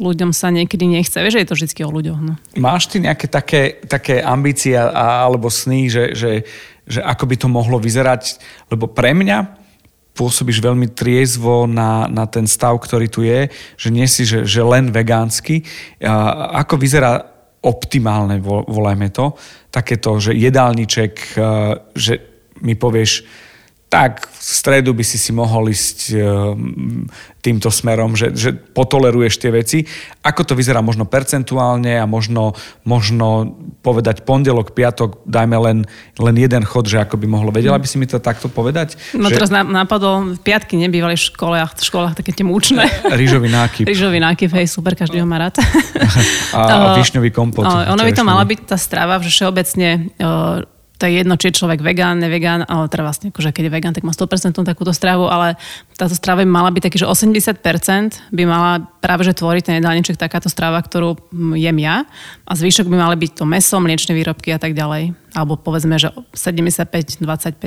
[0.00, 1.20] ľuďom sa niekedy nechce.
[1.20, 2.20] Vieš, že je to vždy o ľuďoch.
[2.24, 2.34] No.
[2.56, 6.48] Máš ty nejaké také, také ambície alebo sny, že, že,
[6.88, 8.40] že ako by to mohlo vyzerať?
[8.72, 9.60] Lebo pre mňa
[10.12, 13.48] pôsobíš veľmi triezvo na, na ten stav, ktorý tu je,
[13.80, 15.64] že nie si, že, že len vegánsky.
[16.56, 17.31] Ako vyzerá
[17.62, 19.38] optimálne, volajme to,
[19.70, 21.38] takéto, že jedálniček,
[21.94, 22.14] že
[22.62, 23.22] mi povieš,
[23.92, 26.24] tak v stredu by si si mohol ísť eh,
[27.44, 29.84] týmto smerom, že, že potoleruješ tie veci.
[30.24, 32.56] Ako to vyzerá možno percentuálne a možno,
[32.88, 33.52] možno
[33.84, 35.78] povedať pondelok, piatok, dajme len,
[36.16, 37.52] len jeden chod, že ako by mohlo.
[37.52, 38.96] Vedela by si mi to takto povedať?
[39.12, 39.36] No že...
[39.36, 42.88] teraz napadol, v piatky nebývali v školách, v školách také tie múčne.
[43.20, 43.84] Rýžový nákyp.
[43.84, 45.60] Rýžový nákyp, hej, super, každý ho má rád.
[46.56, 47.68] a, a višňový kompot.
[47.68, 50.16] Ono by to mala byť tá strava, že všeobecne
[51.02, 53.90] to je jedno, či je človek vegán, nevegán, ale teda vlastne, akože keď je vegán,
[53.90, 55.58] tak má 100% takúto stravu, ale
[55.98, 60.14] táto strava by mala byť taký, že 80% by mala práve že tvoriť ten jedálniček
[60.14, 61.18] takáto strava, ktorú
[61.58, 62.06] jem ja
[62.46, 65.10] a zvyšok by mali byť to meso, mliečne výrobky a tak ďalej.
[65.34, 67.18] Alebo povedzme, že 75-25,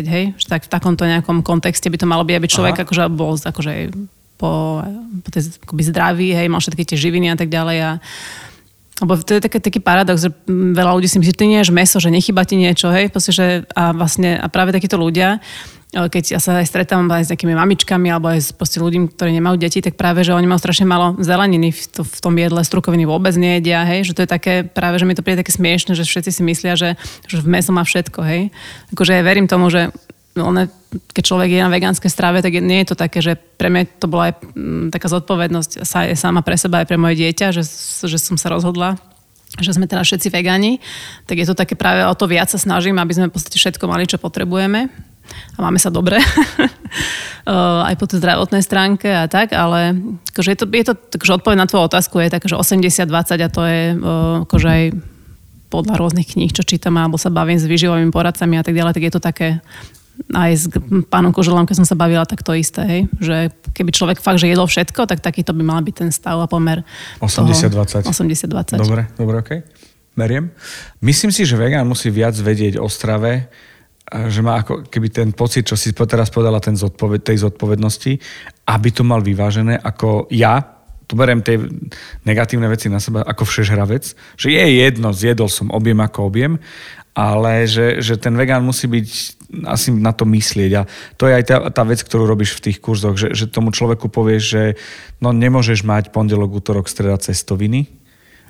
[0.07, 0.31] hej?
[0.39, 2.83] Že tak v takomto nejakom kontexte by to malo byť, aby človek Aha.
[2.87, 3.91] akože bol akože
[4.39, 4.79] po,
[5.23, 7.91] po tej, akoby zdravý, hej, mal všetky tie živiny a tak ďalej a
[9.03, 11.75] lebo to je taký, taký paradox, že veľa ľudí si myslí, že ty nie ješ
[11.75, 15.43] meso, že nechyba ti niečo, hej, proste, že a vlastne a práve takíto ľudia,
[15.91, 19.35] e, keď ja sa aj stretávam aj s nejakými mamičkami alebo aj s proste ktorí
[19.35, 22.63] nemajú deti, tak práve, že oni majú strašne malo zeleniny v, to, v tom jedle,
[22.63, 25.91] strukoviny vôbec nejedia, hej, že to je také, práve, že mi to príde také smiešne,
[25.91, 26.95] že všetci si myslia, že,
[27.27, 28.55] že v meso má všetko, hej.
[28.95, 29.91] Akože ja verím tomu, že
[30.35, 30.67] one,
[31.15, 34.07] keď človek je na vegánskej strave, tak nie je to také, že pre mňa to
[34.11, 37.63] bola aj mm, taká zodpovednosť sa, sama pre seba aj pre moje dieťa, že,
[38.03, 38.99] že som sa rozhodla
[39.55, 40.83] že sme teda všetci vegáni,
[41.29, 43.87] tak je to také práve o to viac sa snažím, aby sme v podstate všetko
[43.87, 44.91] mali, čo potrebujeme.
[45.55, 46.19] A máme sa dobre.
[47.87, 49.93] Aj po tej zdravotnej stránke a tak, ale
[50.33, 53.49] akože je to, je to akože odpoveď na tvoju otázku je taká, že 80-20 a
[53.53, 53.81] to je
[54.49, 54.83] akože aj
[55.69, 59.05] podľa rôznych kníh, čo čítam alebo sa bavím s výživovými poradcami a tak ďalej, tak
[59.05, 59.47] je to také
[60.31, 60.65] aj s
[61.07, 63.01] pánom Koželom, keď som sa bavila, tak to isté, hej?
[63.19, 63.37] že
[63.75, 66.81] keby človek fakt, že jedol všetko, tak takýto by mal byť ten stav a pomer
[67.19, 68.07] 80-20.
[68.07, 68.79] 80-20.
[68.79, 69.59] Dobre, dobre, okej.
[69.61, 69.93] Okay.
[70.15, 70.47] Meriem.
[71.03, 73.51] Myslím si, že vegán musí viac vedieť o strave,
[74.07, 78.15] že má ako keby ten pocit, čo si teraz povedala, ten zodpoved, tej zodpovednosti,
[78.69, 81.61] aby to mal vyvážené, ako ja to beriem tie
[82.25, 84.03] negatívne veci na seba ako všežravec,
[84.41, 86.57] že je jedno, zjedol som objem ako objem,
[87.15, 89.07] ale že, že ten vegán musí byť
[89.63, 90.71] asi na to myslieť.
[90.75, 90.83] A
[91.15, 94.11] to je aj tá, tá vec, ktorú robíš v tých kurzoch, že, že tomu človeku
[94.11, 94.63] povieš, že
[95.23, 97.87] no nemôžeš mať pondelok, útorok, streda cestoviny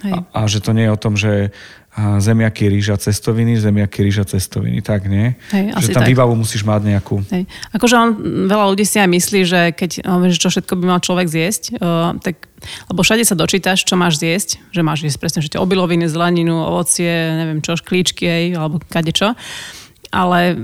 [0.03, 1.55] a, a že to nie je o tom, že
[1.95, 5.31] zemiaky, rýža, cestoviny, zemiaky, rýža, cestoviny, tak nie?
[5.55, 6.11] Hej, že tam tak.
[6.11, 7.23] výbavu musíš mať nejakú.
[7.31, 7.47] Hej.
[7.71, 8.09] Akože on,
[8.51, 12.19] veľa ľudí si aj myslí, že keď že čo všetko by mal človek zjesť, uh,
[12.19, 12.51] tak,
[12.91, 17.31] lebo všade sa dočítaš, čo máš zjesť, že máš jesť presne že obiloviny, zeleninu, ovocie,
[17.31, 19.31] neviem čo, šklíčky, hej, alebo kadečo.
[19.31, 20.57] čo ale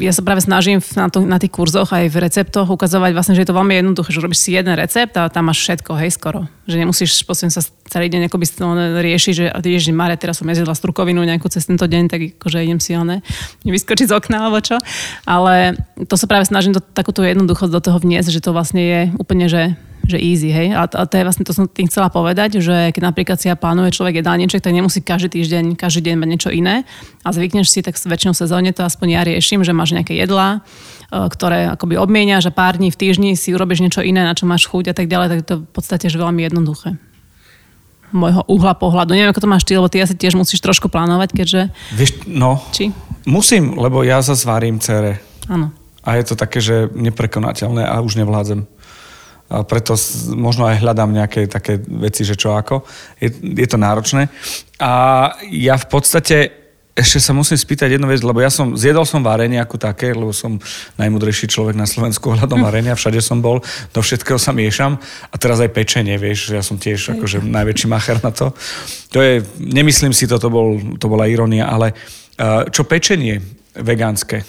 [0.00, 3.44] ja sa práve snažím na, to, na tých kurzoch aj v receptoch ukazovať vlastne, že
[3.44, 6.48] je to veľmi jednoduché, že robíš si jeden recept a tam máš všetko, hej, skoro.
[6.66, 8.46] Že nemusíš posledne sa celý deň akoby
[9.02, 12.80] riešiť, že ježiš, Mare, teraz som jezidla strukovinu nejakú cez tento deň, tak akože idem
[12.82, 13.22] si one
[13.66, 14.76] vyskočiť z okna alebo čo.
[15.24, 19.00] Ale to sa práve snažím do, takúto jednoduchosť do toho vniesť, že to vlastne je
[19.16, 20.72] úplne, že že easy, hej.
[20.72, 23.58] A, a to je vlastne, to som tým chcela povedať, že keď napríklad si ja
[23.58, 26.86] plánuje človek jedálniček, tak nemusí každý týždeň, každý deň mať niečo iné
[27.26, 30.62] a zvykneš si, tak väčšinou sezóne to aspoň ja riešim, že máš nejaké jedlá,
[31.10, 34.46] e, ktoré akoby obmieniaš a pár dní v týždni si urobíš niečo iné, na čo
[34.46, 36.96] máš chuť a tak ďalej, tak to v podstate že veľmi jednoduché
[38.14, 39.18] môjho uhla pohľadu.
[39.18, 41.60] Neviem, ako to máš ty, lebo ty asi tiež musíš trošku plánovať, keďže...
[41.90, 42.94] Vieš, no, Či?
[43.26, 45.20] musím, lebo ja zase varím cere.
[45.50, 45.74] Áno.
[46.06, 48.70] A je to také, že neprekonateľné a už nevládzem
[49.46, 49.94] a preto
[50.34, 52.82] možno aj hľadám nejaké také veci, že čo ako.
[53.22, 54.26] Je, je to náročné.
[54.82, 54.92] A
[55.46, 56.66] ja v podstate
[56.96, 60.32] ešte sa musím spýtať jednu vec, lebo ja som, zjedol som varenie ako také, lebo
[60.32, 60.56] som
[60.96, 63.60] najmudrejší človek na Slovensku ohľadom varenia, všade som bol,
[63.92, 64.96] do všetkého sa miešam
[65.28, 68.56] a teraz aj pečenie, vieš, ja som tiež akože najväčší macher na to.
[69.12, 73.44] To je, nemyslím si to, to, bol, to bola ironia, ale uh, čo pečenie
[73.76, 74.40] vegánske?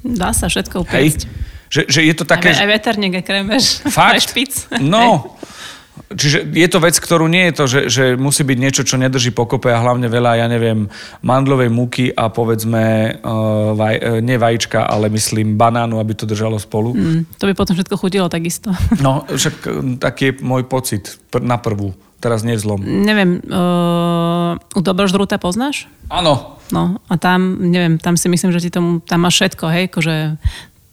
[0.00, 1.28] Dá sa všetko upiecť.
[1.68, 2.56] Že, že je to také...
[2.56, 4.14] Aj, aj veterník, aj kremež, Fakt?
[4.16, 4.52] aj špic.
[4.80, 5.36] No,
[6.08, 9.28] Čiže je to vec, ktorú nie je to, že, že musí byť niečo, čo nedrží
[9.28, 10.88] pokope a hlavne veľa, ja neviem,
[11.20, 16.56] mandlovej múky a povedzme, uh, vaj, uh, nie vajíčka, ale myslím banánu, aby to držalo
[16.56, 16.96] spolu.
[16.96, 18.72] Mm, to by potom všetko chudilo takisto.
[19.04, 21.92] No, však uh, taký je môj pocit pr- na prvú.
[22.18, 22.82] Teraz nie zlom.
[22.82, 25.86] Neviem, uh, u Dobroždruta poznáš?
[26.10, 26.58] Áno.
[26.74, 30.14] No a tam, neviem, tam si myslím, že ti tomu, tam máš všetko, hej, akože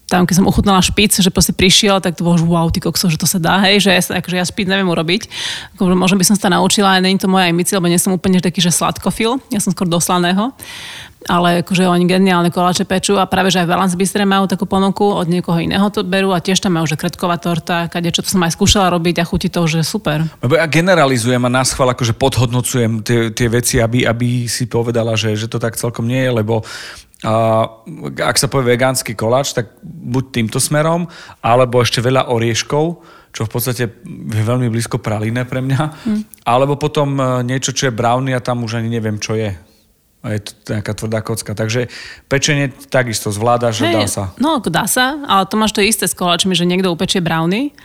[0.06, 3.10] tam, keď som ochutnala špic, že proste prišiel, tak to bolo, že wow, ty kokso,
[3.10, 5.26] že to sa dá, hej, že ja, akože ja špic neviem urobiť.
[5.78, 8.38] Ako, možno by som sa naučila, ale není to moja imici, lebo nie som úplne
[8.38, 10.54] taký, že sladkofil, ja som skôr doslaného.
[11.26, 14.70] Ale akože oni geniálne koláče pečú a práve, že aj v Balance Bystre majú takú
[14.70, 18.22] ponuku, od niekoho iného to berú a tiež tam majú, že kredková torta, kade, čo
[18.22, 20.22] to som aj skúšala robiť a chutí to, že super.
[20.46, 25.18] Lebo ja generalizujem a nás chval, akože podhodnocujem tie, tie veci, aby, aby si povedala,
[25.18, 26.62] že, že to tak celkom nie je, lebo
[27.26, 31.10] ak sa povie vegánsky koláč, tak buď týmto smerom,
[31.42, 33.02] alebo ešte veľa orieškov,
[33.36, 36.22] čo v podstate je veľmi blízko praline pre mňa, mm.
[36.48, 39.52] alebo potom e, niečo, čo je brownie a tam už ani neviem, čo je.
[40.26, 41.54] A je to nejaká tvrdá kocka.
[41.54, 41.92] Takže
[42.32, 44.24] pečenie takisto zvláda, že hey, dá sa.
[44.40, 47.76] No, dá sa, ale to máš to isté s koláčmi, že niekto upečie brownie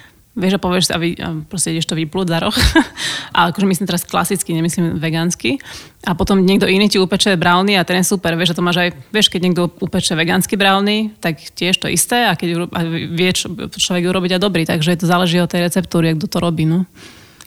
[0.41, 2.57] vieš a povieš a, vy, a proste ideš to vyplúť za roh.
[3.36, 5.61] a akože myslím teraz klasicky, nemyslím vegánsky.
[6.09, 8.32] A potom niekto iný ti upeče brownie a ten je super.
[8.34, 12.24] Vieš, a to máš aj, vieš, keď niekto upeče vegánsky brownie, tak tiež to isté
[12.24, 14.64] a keď a vie čo, človek urobiť a dobrý.
[14.64, 16.64] Takže to záleží od tej receptúry, kto to robí.
[16.64, 16.88] No.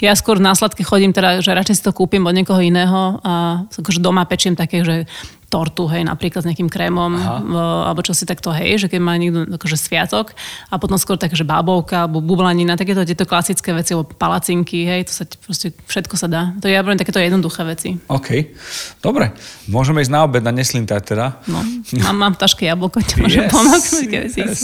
[0.03, 3.63] Ja skôr v následke chodím, teda, že radšej si to kúpim od niekoho iného a
[3.71, 5.07] akože doma pečiem také, že
[5.49, 7.39] tortu, hej, napríklad s nejakým krémom, Aha.
[7.91, 10.33] alebo čo si takto, hej, že keď má niekto akože sviatok
[10.73, 15.09] a potom skôr také, že bábovka, alebo bublanina, takéto tieto klasické veci, alebo palacinky, hej,
[15.09, 16.41] to sa proste všetko sa dá.
[16.57, 17.89] To je ja takéto jednoduché veci.
[18.09, 18.53] OK,
[18.99, 19.31] dobre.
[19.69, 21.37] Môžeme ísť na obed na neslintá teda.
[21.45, 21.61] No,
[22.01, 23.93] mám, mám v taške jablko, ti môžem yes, pomôcť.
[24.09, 24.61] Yes.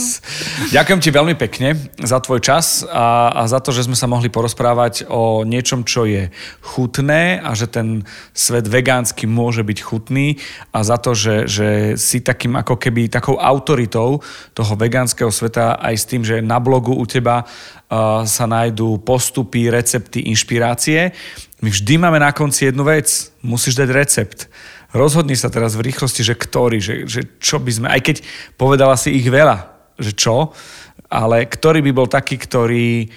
[0.74, 4.28] Ďakujem ti veľmi pekne za tvoj čas a, a za to, že sme sa mohli
[4.28, 6.28] porozprávať o niečom, čo je
[6.60, 8.02] chutné a že ten
[8.34, 10.36] svet vegánsky môže byť chutný
[10.74, 11.68] a a za to, že, že
[12.00, 14.24] si takým ako keby takou autoritou
[14.56, 19.68] toho vegánskeho sveta aj s tým, že na blogu u teba uh, sa nájdú postupy,
[19.68, 21.12] recepty, inšpirácie.
[21.60, 23.28] My vždy máme na konci jednu vec.
[23.44, 24.48] Musíš dať recept.
[24.96, 28.16] Rozhodni sa teraz v rýchlosti, že ktorý, že, že čo by sme, aj keď
[28.56, 29.68] povedala si ich veľa,
[30.00, 30.56] že čo,
[31.12, 33.12] ale ktorý by bol taký, ktorý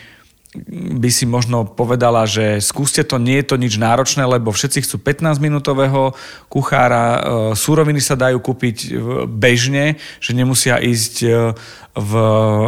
[0.61, 5.01] by si možno povedala, že skúste to, nie je to nič náročné, lebo všetci chcú
[5.01, 6.13] 15-minútového
[6.45, 7.19] kuchára, e,
[7.57, 8.87] súroviny sa dajú kúpiť e,
[9.25, 11.29] bežne, že nemusia ísť e,
[11.93, 12.13] v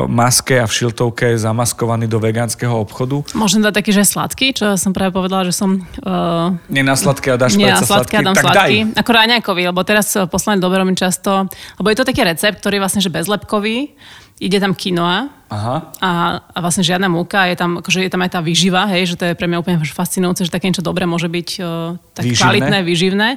[0.06, 3.26] maske a v šiltovke zamaskovaný do vegánskeho obchodu.
[3.34, 5.82] Môžem dať taký, že sladký, čo som práve povedala, že som...
[6.06, 8.22] Uh, nie na sladké a dáš nie na sladké.
[8.22, 8.94] a dám tak sladký.
[8.94, 9.02] Daj.
[9.02, 11.50] Ako ráňakový, lebo teraz posledné dobe robím často...
[11.82, 13.98] Lebo je to taký recept, ktorý je vlastne že bezlepkový.
[14.38, 15.94] Ide tam kinoa, Aha.
[16.02, 19.16] A, a vlastne žiadna múka, je tam, akože je tam aj tá výživa, hej, že
[19.16, 22.42] to je pre mňa úplne fascinujúce, že také niečo dobré môže byť uh, tak Výživné.
[22.42, 23.30] kvalitné, výživné.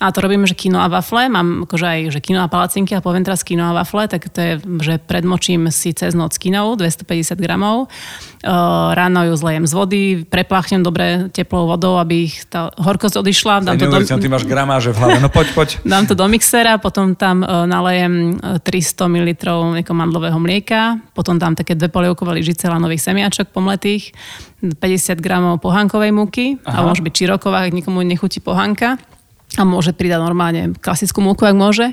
[0.00, 3.04] A to robíme, že kino a wafle, mám akože aj že kino a palacinky a
[3.04, 7.36] poviem teraz kino a wafle, tak to je, že predmočím si cez noc kinou, 250
[7.36, 7.92] gramov.
[8.40, 13.68] Uh, ráno ju zlejem z vody, prepláchnem dobre teplou vodou, aby ich tá horkosť odišla.
[13.68, 14.00] Dám to do...
[14.00, 15.68] Ty máš gramáže v hlave, no poď, poď.
[15.92, 19.28] Dám to do mixera, potom tam uh, nalejem e, 300 ml
[19.92, 24.14] mandlového mlieka, potom dám také dve polievkové lyžice lanových semiačok pomletých,
[24.62, 24.78] 50
[25.18, 29.02] gramov pohánkovej múky, a môže byť čiroková, ak nikomu nechutí pohánka
[29.58, 31.90] a môže pridať normálne klasickú múku, ak môže.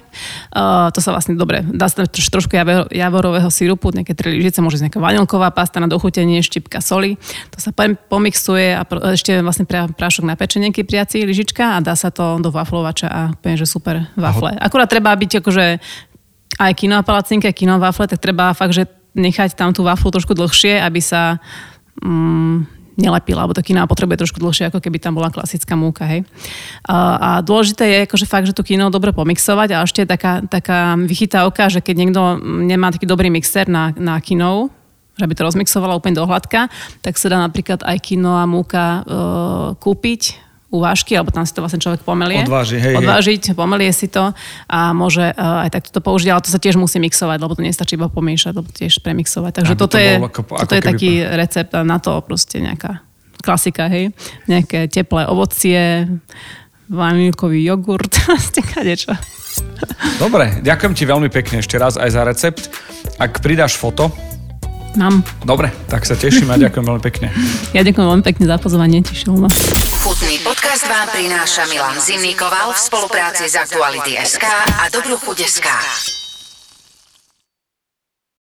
[0.53, 4.61] Uh, to sa vlastne dobre, dá sa troš, trošku javor, javorového sirupu, nejaké tri lyžice,
[4.61, 7.17] môže nejaká vanilková pasta na dochutenie, štipka soli.
[7.49, 11.97] To sa pomixuje a pr- ešte vlastne pra, prášok na pečenie kypriaci, lyžička a dá
[11.97, 14.53] sa to do waflovača a poviem, že super wafle.
[14.61, 15.65] Akurát treba byť akože
[16.61, 18.85] aj kino a palacinky, aj kino a wafle, tak treba fakt, že
[19.17, 21.41] nechať tam tú waflu trošku dlhšie, aby sa
[21.99, 26.05] mm, nelepila, alebo to kino potrebuje trošku dlhšie, ako keby tam bola klasická múka.
[26.09, 26.25] Hej.
[26.89, 30.97] A, a dôležité je akože fakt, že to kino dobre pomixovať a ešte taká, taká
[30.97, 34.73] vychytávka, že keď niekto nemá taký dobrý mixer na, na kino,
[35.17, 36.69] že by to rozmixovala úplne do hladka,
[37.01, 39.01] tak sa dá napríklad aj kino a múka e,
[39.77, 42.43] kúpiť u vášky, alebo tam si to vlastne človek pomelie.
[42.43, 44.35] Odváži, hej, Odvážiť, pomelie si to
[44.67, 47.63] a môže uh, aj takto to použiť, ale to sa tiež musí mixovať, lebo to
[47.63, 49.63] nestačí iba pomiešať, lebo tiež premixovať.
[49.63, 52.59] Takže toto to je, bolo ako- toto ako je taký recept a na to proste
[52.59, 52.99] nejaká
[53.39, 54.11] klasika, hej.
[54.51, 56.03] Nejaké teplé ovocie,
[56.91, 58.11] vanilkový jogurt,
[58.75, 59.15] kadečo.
[60.19, 62.63] Dobre, ďakujem ti veľmi pekne ešte raz aj za recept.
[63.17, 64.11] Ak pridáš foto,
[64.95, 65.25] Mám.
[65.43, 67.27] dobre, tak sa teším a ďakujem veľmi pekne.
[67.75, 69.49] Ja ďakujem veľmi pekne za pozvanie, tešilo ma.
[70.07, 76.16] Chutný podcast vám prináša Milan Zimnikoval v spolupráci s Aktuality.sk a Dobrú chuť.sk.